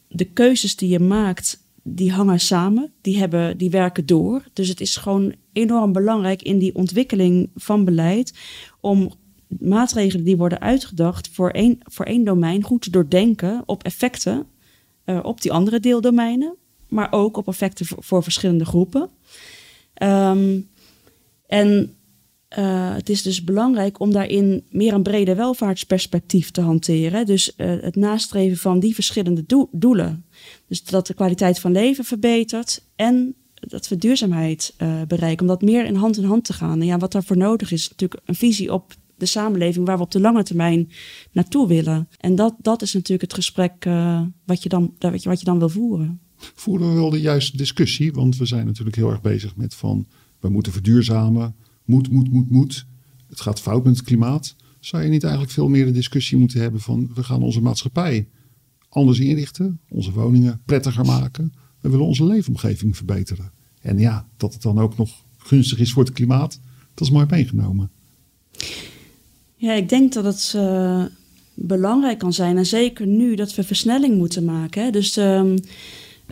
de 0.08 0.26
keuzes 0.26 0.76
die 0.76 0.90
je 0.90 1.00
maakt 1.00 1.60
die 1.84 2.12
hangen 2.12 2.40
samen, 2.40 2.92
die, 3.02 3.18
hebben, 3.18 3.58
die 3.58 3.70
werken 3.70 4.06
door. 4.06 4.44
Dus 4.54 4.68
het 4.68 4.82
is 4.82 4.96
gewoon 4.96 5.34
enorm 5.60 5.92
belangrijk 5.92 6.42
in 6.42 6.58
die 6.58 6.76
ontwikkeling 6.76 7.50
van 7.56 7.86
beleid 7.86 8.34
om 8.80 9.12
maatregelen 9.48 10.24
die 10.24 10.38
worden 10.38 10.60
uitgedacht 10.60 11.30
voor 11.30 11.50
één, 11.50 11.78
voor 11.84 12.06
één 12.06 12.24
domein 12.24 12.64
goed 12.64 12.82
te 12.82 12.90
doordenken 12.90 13.64
op 13.66 13.84
effecten 13.84 14.48
uh, 15.06 15.20
op 15.24 15.42
die 15.42 15.52
andere 15.52 15.80
deeldomeinen, 15.80 16.56
maar 16.88 17.12
ook 17.12 17.38
op 17.38 17.48
effecten 17.48 17.86
voor, 17.86 18.24
verschillende 18.24 18.66
groepen. 18.66 19.10
Um, 20.04 20.70
en 21.48 21.96
uh, 22.58 22.94
het 22.96 23.10
is 23.10 23.22
dus 23.22 23.44
belangrijk 23.44 24.00
om 24.00 24.12
daarin 24.12 24.64
meer 24.70 24.94
een 24.94 25.04
brede 25.04 25.36
welvaartsperspectief 25.36 26.52
te 26.52 26.62
hanteren. 26.62 27.26
Dus 27.26 27.54
uh, 27.58 27.82
het 27.82 27.96
nastreven 27.96 28.58
van 28.58 28.80
die 28.80 28.94
verschillende 28.94 29.46
do 29.46 29.70
doelen. 29.72 30.26
Dus 30.68 30.84
dat 30.84 31.08
de 31.08 31.14
kwaliteit 31.14 31.60
van 31.60 31.72
leven 31.72 32.04
verbetert 32.04 32.84
en 32.96 33.36
dat 33.60 33.88
we 33.88 33.98
duurzaamheid 33.98 34.74
uh, 34.78 35.02
bereiken. 35.08 35.42
Om 35.42 35.48
dat 35.48 35.62
meer 35.62 35.86
in 35.86 35.96
hand 35.96 36.18
in 36.18 36.24
hand 36.24 36.46
te 36.46 36.54
gaan. 36.54 36.80
En 36.80 36.86
ja, 36.86 36.98
wat 36.98 37.12
daarvoor 37.12 37.38
nodig 37.38 37.72
is, 37.72 37.90
natuurlijk 37.90 38.22
een 38.26 38.36
visie 38.36 38.74
op 38.74 38.96
de 39.18 39.26
samenleving 39.26 39.86
waar 39.86 39.98
we 39.98 40.04
op 40.04 40.12
de 40.12 40.20
lange 40.20 40.44
termijn 40.44 40.90
naartoe 41.32 41.68
willen. 41.68 42.08
En 42.18 42.36
dat, 42.36 42.56
dat 42.62 42.82
is 42.82 42.94
natuurlijk 42.94 43.22
het 43.22 43.34
gesprek 43.34 43.84
wat, 44.46 44.64
je 44.64 44.70
dan, 44.70 44.96
wat, 45.00 45.24
je, 45.24 45.30
wat 45.30 45.40
je 45.40 45.46
dan 45.46 45.60
wil 45.60 45.70
voeren. 45.70 46.20
Voeren 46.36 46.90
we 46.90 46.94
wel 46.94 47.10
de 47.10 47.22
juiste 47.22 47.58
discussie? 47.58 48.12
Want 48.12 48.38
we 48.38 48.46
zijn 48.46 48.66
natuurlijk 48.66 48.96
heel 48.96 49.10
erg 49.10 49.22
bezig 49.22 49.56
met 49.56 49.76
van 49.76 50.08
we 50.40 50.50
moeten 50.50 50.72
verduurzamen 50.72 51.56
moet, 51.86 52.12
moet, 52.12 52.32
moet, 52.32 52.50
moet. 52.50 52.86
Het 53.28 53.42
gaat 53.42 53.62
fout 53.62 53.84
met 53.84 53.96
het 53.96 54.06
klimaat. 54.06 54.56
Zou 54.80 55.04
je 55.04 55.10
niet 55.10 55.24
eigenlijk 55.24 55.54
veel 55.54 55.68
meer 55.68 55.86
de 55.86 55.92
discussie 55.92 56.38
moeten 56.38 56.62
hebben 56.62 56.82
van 56.82 57.12
we 57.14 57.24
gaan 57.24 57.44
onze 57.44 57.62
maatschappij 57.62 58.28
anders 58.90 59.20
inrichten, 59.20 59.80
onze 59.90 60.12
woningen 60.12 60.62
prettiger 60.66 61.06
maken. 61.06 61.54
We 61.82 61.90
willen 61.90 62.06
onze 62.06 62.26
leefomgeving 62.26 62.96
verbeteren. 62.96 63.52
En 63.82 64.00
ja, 64.00 64.28
dat 64.38 64.54
het 64.54 64.62
dan 64.62 64.80
ook 64.80 64.98
nog 64.98 65.24
gunstig 65.38 65.80
is 65.80 65.92
voor 65.92 66.04
het 66.04 66.14
klimaat, 66.14 66.60
dat 66.94 67.08
is 67.08 67.14
mooi 67.14 67.26
meegenomen. 67.30 67.90
Ja, 69.56 69.74
ik 69.74 69.90
denk 69.90 70.14
dat 70.14 70.24
het 70.24 70.54
uh, 70.56 71.06
belangrijk 71.54 72.20
kan 72.20 72.34
zijn. 72.34 72.58
En 72.58 72.66
zeker 72.66 73.08
nu 73.08 73.36
dat 73.36 73.56
we 73.56 73.64
versnelling 73.64 74.18
moeten 74.18 74.46
maken. 74.46 74.84
Hè. 74.84 74.90
Dus 74.90 75.18
um, 75.18 75.58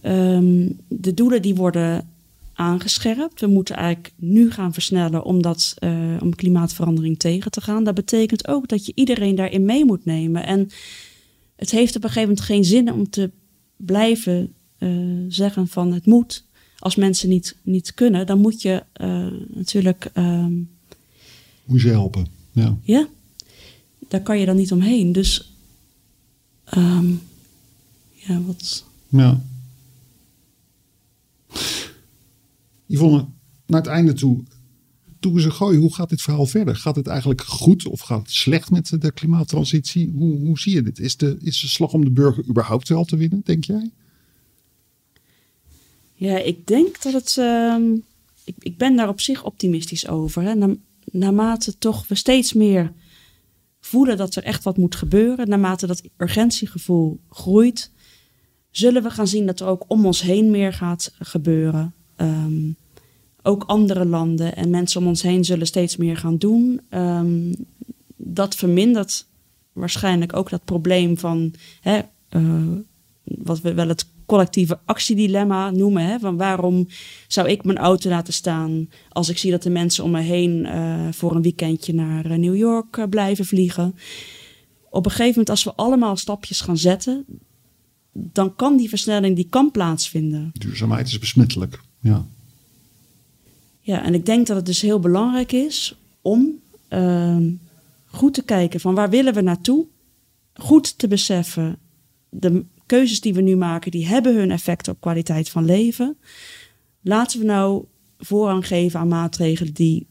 um, 0.03 0.77
de 0.88 1.13
doelen 1.13 1.41
die 1.41 1.55
worden 1.55 2.10
aangescherpt. 2.53 3.41
We 3.41 3.47
moeten 3.47 3.75
eigenlijk 3.75 4.13
nu 4.15 4.51
gaan 4.51 4.73
versnellen 4.73 5.23
om, 5.23 5.41
dat, 5.41 5.73
uh, 5.79 6.17
om 6.21 6.36
klimaatverandering 6.36 7.19
tegen 7.19 7.51
te 7.51 7.62
gaan. 7.62 7.83
Dat 7.83 7.95
betekent 7.95 8.47
ook 8.47 8.67
dat 8.67 8.86
je 8.86 8.91
iedereen 8.95 9.36
daarin 9.36 9.65
mee 9.65 9.86
moet 9.86 10.05
nemen. 10.05 10.45
En 10.45 10.69
het 11.55 11.71
heeft 11.71 11.95
op 11.95 12.03
een 12.03 12.10
gegeven 12.10 12.29
moment 12.29 12.45
geen 12.45 12.63
zin 12.63 12.93
om 12.93 13.10
te 13.10 13.31
blijven 13.75 14.53
uh, 14.80 15.26
zeggen 15.28 15.68
van 15.68 15.94
het 15.94 16.06
moet. 16.06 16.46
Als 16.80 16.96
mensen 16.96 17.30
niet, 17.30 17.56
niet 17.62 17.94
kunnen, 17.94 18.26
dan 18.26 18.40
moet 18.40 18.62
je 18.62 18.84
uh, 19.02 19.28
natuurlijk. 19.48 20.10
Um, 20.13 20.70
moet 21.66 21.82
je 21.82 21.90
helpen. 21.90 22.28
Ja. 22.52 22.78
ja, 22.82 23.08
daar 24.08 24.22
kan 24.22 24.40
je 24.40 24.46
dan 24.46 24.56
niet 24.56 24.72
omheen. 24.72 25.12
Dus 25.12 25.54
um, 26.78 27.22
ja, 28.13 28.42
wat. 28.42 28.86
Ja. 29.08 29.42
Yvonne, 32.86 33.26
naar 33.66 33.82
het 33.82 33.90
einde 33.90 34.13
toe. 34.13 34.44
Toen 35.20 35.40
ze 35.40 35.52
gooien, 35.52 35.80
hoe 35.80 35.94
gaat 35.94 36.10
dit 36.10 36.22
verhaal 36.22 36.46
verder? 36.46 36.76
Gaat 36.76 36.96
het 36.96 37.08
eigenlijk 37.08 37.42
goed 37.42 37.88
of 37.88 38.00
gaat 38.00 38.20
het 38.20 38.32
slecht 38.32 38.72
met 38.72 39.02
de 39.02 39.12
klimaattransitie? 39.12 40.12
Hoe, 40.16 40.38
hoe 40.40 40.60
zie 40.60 40.74
je 40.74 40.82
dit? 40.82 41.00
Is 41.00 41.18
de, 41.18 41.38
is 41.40 41.62
de 41.62 41.68
slag 41.68 41.94
om 41.94 42.04
de 42.04 42.12
burger 42.12 42.48
überhaupt 42.48 42.90
wel 42.90 43.06
te 43.06 43.18
winnen, 43.18 43.42
denk 43.46 43.63
jij? 43.63 43.92
Ja, 46.19 46.38
ik 46.38 46.67
denk 46.67 47.01
dat 47.01 47.13
het. 47.13 47.38
ehm, 47.38 47.93
ik, 48.43 48.56
ik 48.60 48.77
ben 48.77 48.95
daar 48.95 49.08
op 49.08 49.21
zich 49.21 49.43
optimistisch 49.43 50.08
over. 50.08 50.41
Hè. 50.41 50.56
Na, 50.56 50.75
naarmate 51.12 51.77
toch 51.77 52.08
we 52.08 52.15
steeds 52.15 52.53
meer 52.53 52.93
voelen 53.80 54.17
dat 54.17 54.36
er 54.36 54.43
echt 54.43 54.63
wat 54.63 54.77
moet 54.77 54.95
gebeuren, 54.95 55.49
naarmate 55.49 55.88
dat 55.88 56.03
urgentiegevoel 56.17 57.19
groeit, 57.30 57.91
zullen 58.71 59.03
we 59.03 59.10
gaan 59.10 59.27
zien 59.27 59.45
dat 59.45 59.60
er 59.60 59.67
ook 59.67 59.84
om 59.88 60.06
ons 60.06 60.21
heen 60.21 60.51
meer 60.51 60.73
gaat 60.73 61.13
gebeuren. 61.19 61.93
Ehm, 62.15 62.71
ook 63.41 63.63
andere 63.63 64.06
landen 64.06 64.56
en 64.56 64.69
mensen 64.69 65.01
om 65.01 65.08
ons 65.08 65.21
heen 65.21 65.45
zullen 65.45 65.67
steeds 65.67 65.97
meer 65.97 66.17
gaan 66.17 66.38
doen. 66.38 66.82
Ehm, 66.89 67.53
dat 68.15 68.56
vermindert 68.56 69.25
waarschijnlijk 69.73 70.36
ook 70.36 70.49
dat 70.49 70.65
probleem 70.65 71.17
van 71.17 71.53
hè, 71.82 71.99
eh, 72.30 72.71
wat 73.23 73.62
we 73.62 73.73
wel 73.73 73.88
het 73.88 74.06
collectieve 74.28 74.80
actiedilemma 74.86 75.72
noemen. 75.72 76.06
Hè, 76.06 76.20
van 76.20 76.38
waarom 76.38 76.88
zou 77.28 77.50
ik 77.50 77.63
mijn 77.63 77.78
auto 77.78 78.10
laten 78.10 78.34
staan 78.34 78.90
als 79.10 79.30
ik 79.30 79.38
zie 79.38 79.52
dat 79.52 79.63
de 79.63 79.70
mensen 79.70 80.04
om 80.04 80.12
me 80.12 80.22
heen 80.22 80.66
eh, 80.66 81.08
voor 81.12 81.36
een 81.36 81.42
weekendje 81.42 81.94
naar 81.94 82.26
eh, 82.26 82.38
New 82.38 82.56
York 82.56 82.98
eh, 82.98 83.06
blijven 83.10 83.46
vliegen. 83.46 83.96
Op 84.90 85.06
een 85.06 85.12
gegeven 85.12 85.32
moment, 85.32 85.50
als 85.50 85.63
we 85.63 85.74
allemaal 85.76 86.16
stapjes 86.16 86.62
gaan 86.62 86.78
zetten, 86.78 87.26
dan 88.13 88.56
kan 88.56 88.78
die 88.78 88.90
versnelling 88.90 89.36
die 89.36 89.48
kan 89.50 89.72
plaatsvinden. 89.72 90.52
Duurzaamheid 90.54 91.08
is 91.08 91.20
besmettelijk. 91.20 91.82
Ja. 92.00 92.26
Ja, 93.80 94.04
en 94.04 94.13
ik 94.13 94.26
denk 94.26 94.48
dat 94.48 94.56
het 94.56 94.66
dus 94.66 94.82
heel 94.82 95.00
belangrijk 95.00 95.52
is 95.52 95.98
om 96.22 96.60
ehm, 96.88 97.52
goed 98.06 98.34
te 98.34 98.44
kijken 98.44 98.80
van 98.80 98.96
waar 98.96 99.10
willen 99.10 99.34
we 99.34 99.42
naartoe. 99.42 99.86
Goed 100.54 100.98
te 100.98 101.08
beseffen, 101.08 101.78
de 102.30 102.66
keuzes 102.88 103.21
die 103.21 103.34
we 103.34 103.41
nu 103.41 103.56
maken, 103.56 103.91
die 103.91 104.08
hebben 104.08 104.36
hun 104.36 104.52
effect 104.52 104.88
op 104.88 105.02
kwaliteit 105.02 105.50
van 105.50 105.65
leven. 105.65 106.17
Laten 107.02 107.39
we 107.39 107.45
nou 107.45 107.86
voorrang 108.17 108.67
geven 108.67 109.00
aan 109.00 109.08
maatregelen 109.08 109.73
die 109.73 110.08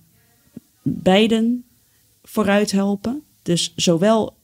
beiden 0.82 1.64
vooruit 2.22 2.70
helpen. 2.72 3.22
Dus 3.42 3.72
zowel 3.76 4.36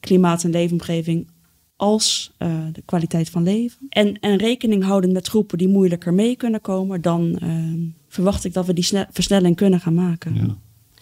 klimaat 0.00 0.44
en 0.44 0.50
leefomgeving 0.50 1.28
als 1.76 2.32
eh, 2.36 2.64
de 2.72 2.82
kwaliteit 2.84 3.30
van 3.30 3.42
leven. 3.42 3.86
En, 3.88 4.20
en 4.20 4.36
rekening 4.36 4.84
houden 4.84 5.12
met 5.12 5.28
groepen 5.28 5.58
die 5.58 5.68
moeilijker 5.68 6.14
mee 6.14 6.36
kunnen 6.36 6.60
komen, 6.60 7.00
dan 7.00 7.38
ehm, 7.38 7.80
verwacht 8.08 8.44
ik 8.44 8.52
dat 8.52 8.66
we 8.66 8.72
die 8.72 8.84
sne- 8.84 9.08
versnelling 9.10 9.56
kunnen 9.56 9.80
gaan 9.80 9.94
maken. 9.94 10.34
ja. 10.34 10.56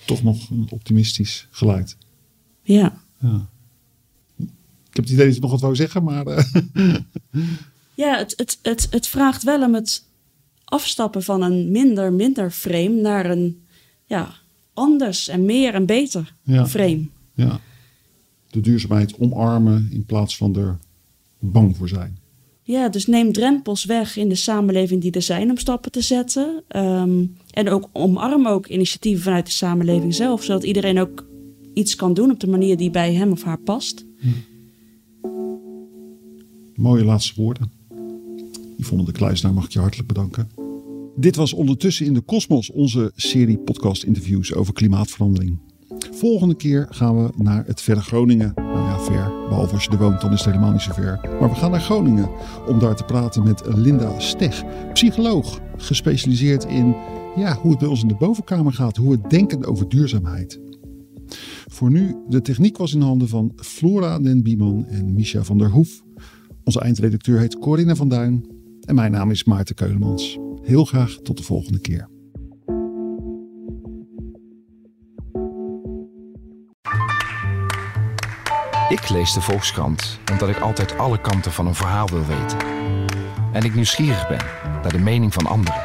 Toch 0.07 0.23
nog 0.23 0.51
een 0.51 0.67
optimistisch 0.71 1.49
geluid. 1.51 1.97
Ja. 2.63 3.03
Ja. 3.21 3.49
Ik 4.97 5.03
heb 5.03 5.11
het 5.11 5.15
idee 5.15 5.27
dat 5.27 5.35
je 5.35 5.41
nog 5.41 5.51
wat 5.51 5.61
wou 5.61 5.75
zeggen, 5.77 6.05
maar 6.05 6.27
eh, 6.27 6.95
Ja, 7.95 8.19
het, 8.19 8.33
het, 8.37 8.59
het, 8.63 8.87
het 8.91 9.07
vraagt 9.07 9.43
wel 9.43 9.63
om 9.63 9.75
het 9.75 10.05
afstappen 10.65 11.23
van 11.23 11.43
een 11.43 11.71
minder, 11.71 12.13
minder 12.13 12.51
frame 12.51 13.01
naar 13.01 13.31
een 13.31 13.63
ja, 14.07 14.35
anders 14.75 15.29
en 15.29 15.45
meer 15.45 15.75
en 15.75 15.87
beter 15.87 16.35
Ja. 16.43 16.67
frame. 16.67 17.09
ja. 17.35 17.61
de 18.51 18.61
duurzaamheid 18.61 19.19
omarmen 19.19 19.89
in 19.93 20.05
plaats 20.05 20.37
van 20.37 20.57
er 20.57 20.79
bang 21.39 21.77
voor 21.77 21.89
zijn. 21.89 22.19
Ja, 22.63 22.89
dus 22.89 23.07
neem 23.07 23.33
drempels 23.33 23.85
weg 23.85 24.17
in 24.17 24.29
de 24.29 24.35
samenleving 24.35 25.01
die 25.03 25.13
er 25.13 25.23
zijn 25.23 25.51
om 25.51 25.59
stappen 25.59 25.93
te 25.93 26.01
zetten. 26.01 26.63
Ehm, 26.69 27.25
en 27.51 27.69
ook 27.69 27.89
omarm 27.93 28.47
ook 28.47 28.67
initiatieven 28.67 29.23
vanuit 29.23 29.47
de 29.47 29.53
samenleving 29.53 30.15
zelf, 30.15 30.43
zodat 30.45 30.65
iedereen 30.65 30.99
ook 30.99 31.27
iets 31.75 31.97
kan 31.97 32.15
doen 32.15 32.31
op 32.31 32.41
de 32.41 32.47
manier 32.49 32.77
die 32.77 32.91
bij 32.91 33.15
hem 33.15 33.33
of 33.33 33.43
haar 33.43 33.59
past. 33.59 34.05
Mooie 36.77 37.05
laatste 37.05 37.43
woorden. 37.43 37.71
Yvonne 38.77 39.05
de 39.05 39.13
Kluisnaar 39.13 39.55
mag 39.55 39.65
ik 39.65 39.71
je 39.71 39.79
hartelijk 39.79 40.09
bedanken. 40.09 40.49
Dit 41.17 41.37
was 41.37 41.53
Ondertussen 41.53 42.07
in 42.07 42.15
de 42.15 42.21
Kosmos, 42.21 42.71
onze 42.71 43.13
serie 43.15 43.59
podcast-interviews 43.59 44.55
over 44.55 44.73
klimaatverandering. 44.73 45.59
Volgende 46.13 46.55
keer 46.55 46.87
gaan 46.91 47.23
we 47.23 47.33
naar 47.37 47.67
het 47.67 47.81
verre 47.81 48.01
Groningen. 48.01 48.53
Nou 48.57 48.79
ja, 48.79 48.99
ver. 48.99 49.49
Behalve 49.49 49.75
als 49.75 49.85
je 49.85 49.91
er 49.91 49.99
woont, 49.99 50.21
dan 50.21 50.33
is 50.33 50.39
het 50.39 50.49
helemaal 50.49 50.73
niet 50.73 50.81
zo 50.81 50.93
ver. 50.93 51.21
Maar 51.41 51.49
we 51.49 51.55
gaan 51.55 51.71
naar 51.71 51.81
Groningen 51.81 52.31
om 52.69 52.79
daar 52.79 52.97
te 52.97 53.05
praten 53.05 53.43
met 53.45 53.63
Linda 53.75 54.19
Steg, 54.21 54.65
psycholoog, 54.93 55.61
gespecialiseerd 55.77 56.65
in 56.65 56.97
ja, 57.37 57.59
hoe 57.61 57.71
het 57.71 57.81
bij 57.81 57.89
ons 57.89 58.03
in 58.03 58.09
de 58.09 58.15
bovenkamer 58.15 58.73
gaat, 58.73 58.97
hoe 58.97 59.11
we 59.11 59.29
denken 59.29 59.65
over 59.65 59.89
duurzaamheid. 59.89 60.61
Voor 61.67 61.91
nu, 61.91 62.17
de 62.29 62.43
techniek 62.43 62.77
was 62.77 62.95
in 62.95 63.01
handen 63.01 63.29
van 63.29 63.53
Flora 63.57 64.19
den 64.19 64.43
Bieman 64.43 64.87
en 64.87 65.15
Misha 65.15 65.43
van 65.43 65.59
der 65.59 65.71
Hoef. 65.71 66.05
Onze 66.67 66.81
eindredacteur 66.81 67.39
heet 67.39 67.59
Corinna 67.59 67.95
van 67.95 68.09
Duin. 68.09 68.47
En 68.81 68.95
mijn 68.95 69.13
naam 69.13 69.31
is 69.31 69.45
Maarten 69.45 69.75
Keulemans. 69.75 70.39
Heel 70.63 70.85
graag 70.85 71.11
tot 71.23 71.37
de 71.37 71.43
volgende 71.43 71.81
keer. 71.81 72.09
Ik 78.89 79.09
lees 79.09 79.33
de 79.33 79.41
Volkskrant 79.41 80.19
omdat 80.33 80.49
ik 80.49 80.59
altijd 80.59 80.99
alle 80.99 81.21
kanten 81.21 81.53
van 81.53 81.67
een 81.67 81.75
verhaal 81.75 82.09
wil 82.09 82.27
weten. 82.27 82.59
En 83.53 83.63
ik 83.63 83.75
nieuwsgierig 83.75 84.29
ben 84.29 84.45
naar 84.83 84.93
de 84.93 84.99
mening 84.99 85.33
van 85.33 85.47
anderen. 85.47 85.83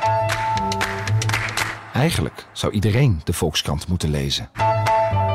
Eigenlijk 1.94 2.48
zou 2.54 2.74
iedereen 2.74 3.22
de 3.24 3.34
Volkskrant 3.34 3.88
moeten 3.88 4.10
lezen. 4.10 4.50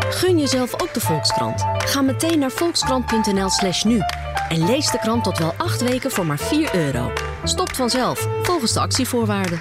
Gun 0.09 0.39
jezelf 0.39 0.83
ook 0.83 0.95
de 0.95 1.01
Volkskrant. 1.01 1.65
Ga 1.79 2.01
meteen 2.01 2.39
naar 2.39 2.51
volkskrant.nl 2.51 3.51
slash 3.51 3.85
nu. 3.85 4.01
En 4.49 4.67
lees 4.67 4.91
de 4.91 4.99
krant 4.99 5.25
tot 5.25 5.39
wel 5.39 5.55
acht 5.57 5.83
weken 5.83 6.11
voor 6.11 6.27
maar 6.27 6.39
4 6.39 6.75
euro. 6.75 7.13
Stopt 7.45 7.77
vanzelf, 7.77 8.29
volgens 8.43 8.73
de 8.73 8.81
actievoorwaarden. 8.81 9.61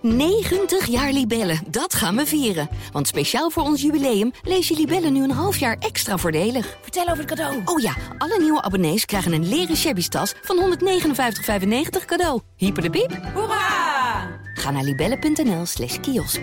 90 0.00 0.86
jaar 0.86 1.12
Libellen, 1.12 1.60
dat 1.66 1.94
gaan 1.94 2.16
we 2.16 2.26
vieren. 2.26 2.68
Want 2.92 3.06
speciaal 3.06 3.50
voor 3.50 3.62
ons 3.62 3.82
jubileum 3.82 4.32
lees 4.42 4.68
je 4.68 4.74
Libellen 4.74 5.12
nu 5.12 5.22
een 5.22 5.30
half 5.30 5.56
jaar 5.56 5.76
extra 5.78 6.16
voordelig. 6.16 6.76
Vertel 6.80 7.02
over 7.02 7.16
het 7.16 7.26
cadeau. 7.26 7.62
Oh 7.64 7.80
ja, 7.80 7.94
alle 8.18 8.38
nieuwe 8.40 8.62
abonnees 8.62 9.04
krijgen 9.04 9.32
een 9.32 9.48
leren 9.48 9.76
shabby 9.76 10.08
tas 10.08 10.34
van 10.42 10.76
159,95 10.78 12.04
cadeau. 12.06 12.40
Hyper 12.56 12.82
de 12.82 12.90
piep. 12.90 13.20
Hoera! 13.34 14.40
Ga 14.54 14.70
naar 14.70 14.82
libellen.nl 14.82 15.66
slash 15.66 16.00
kiosk. 16.00 16.40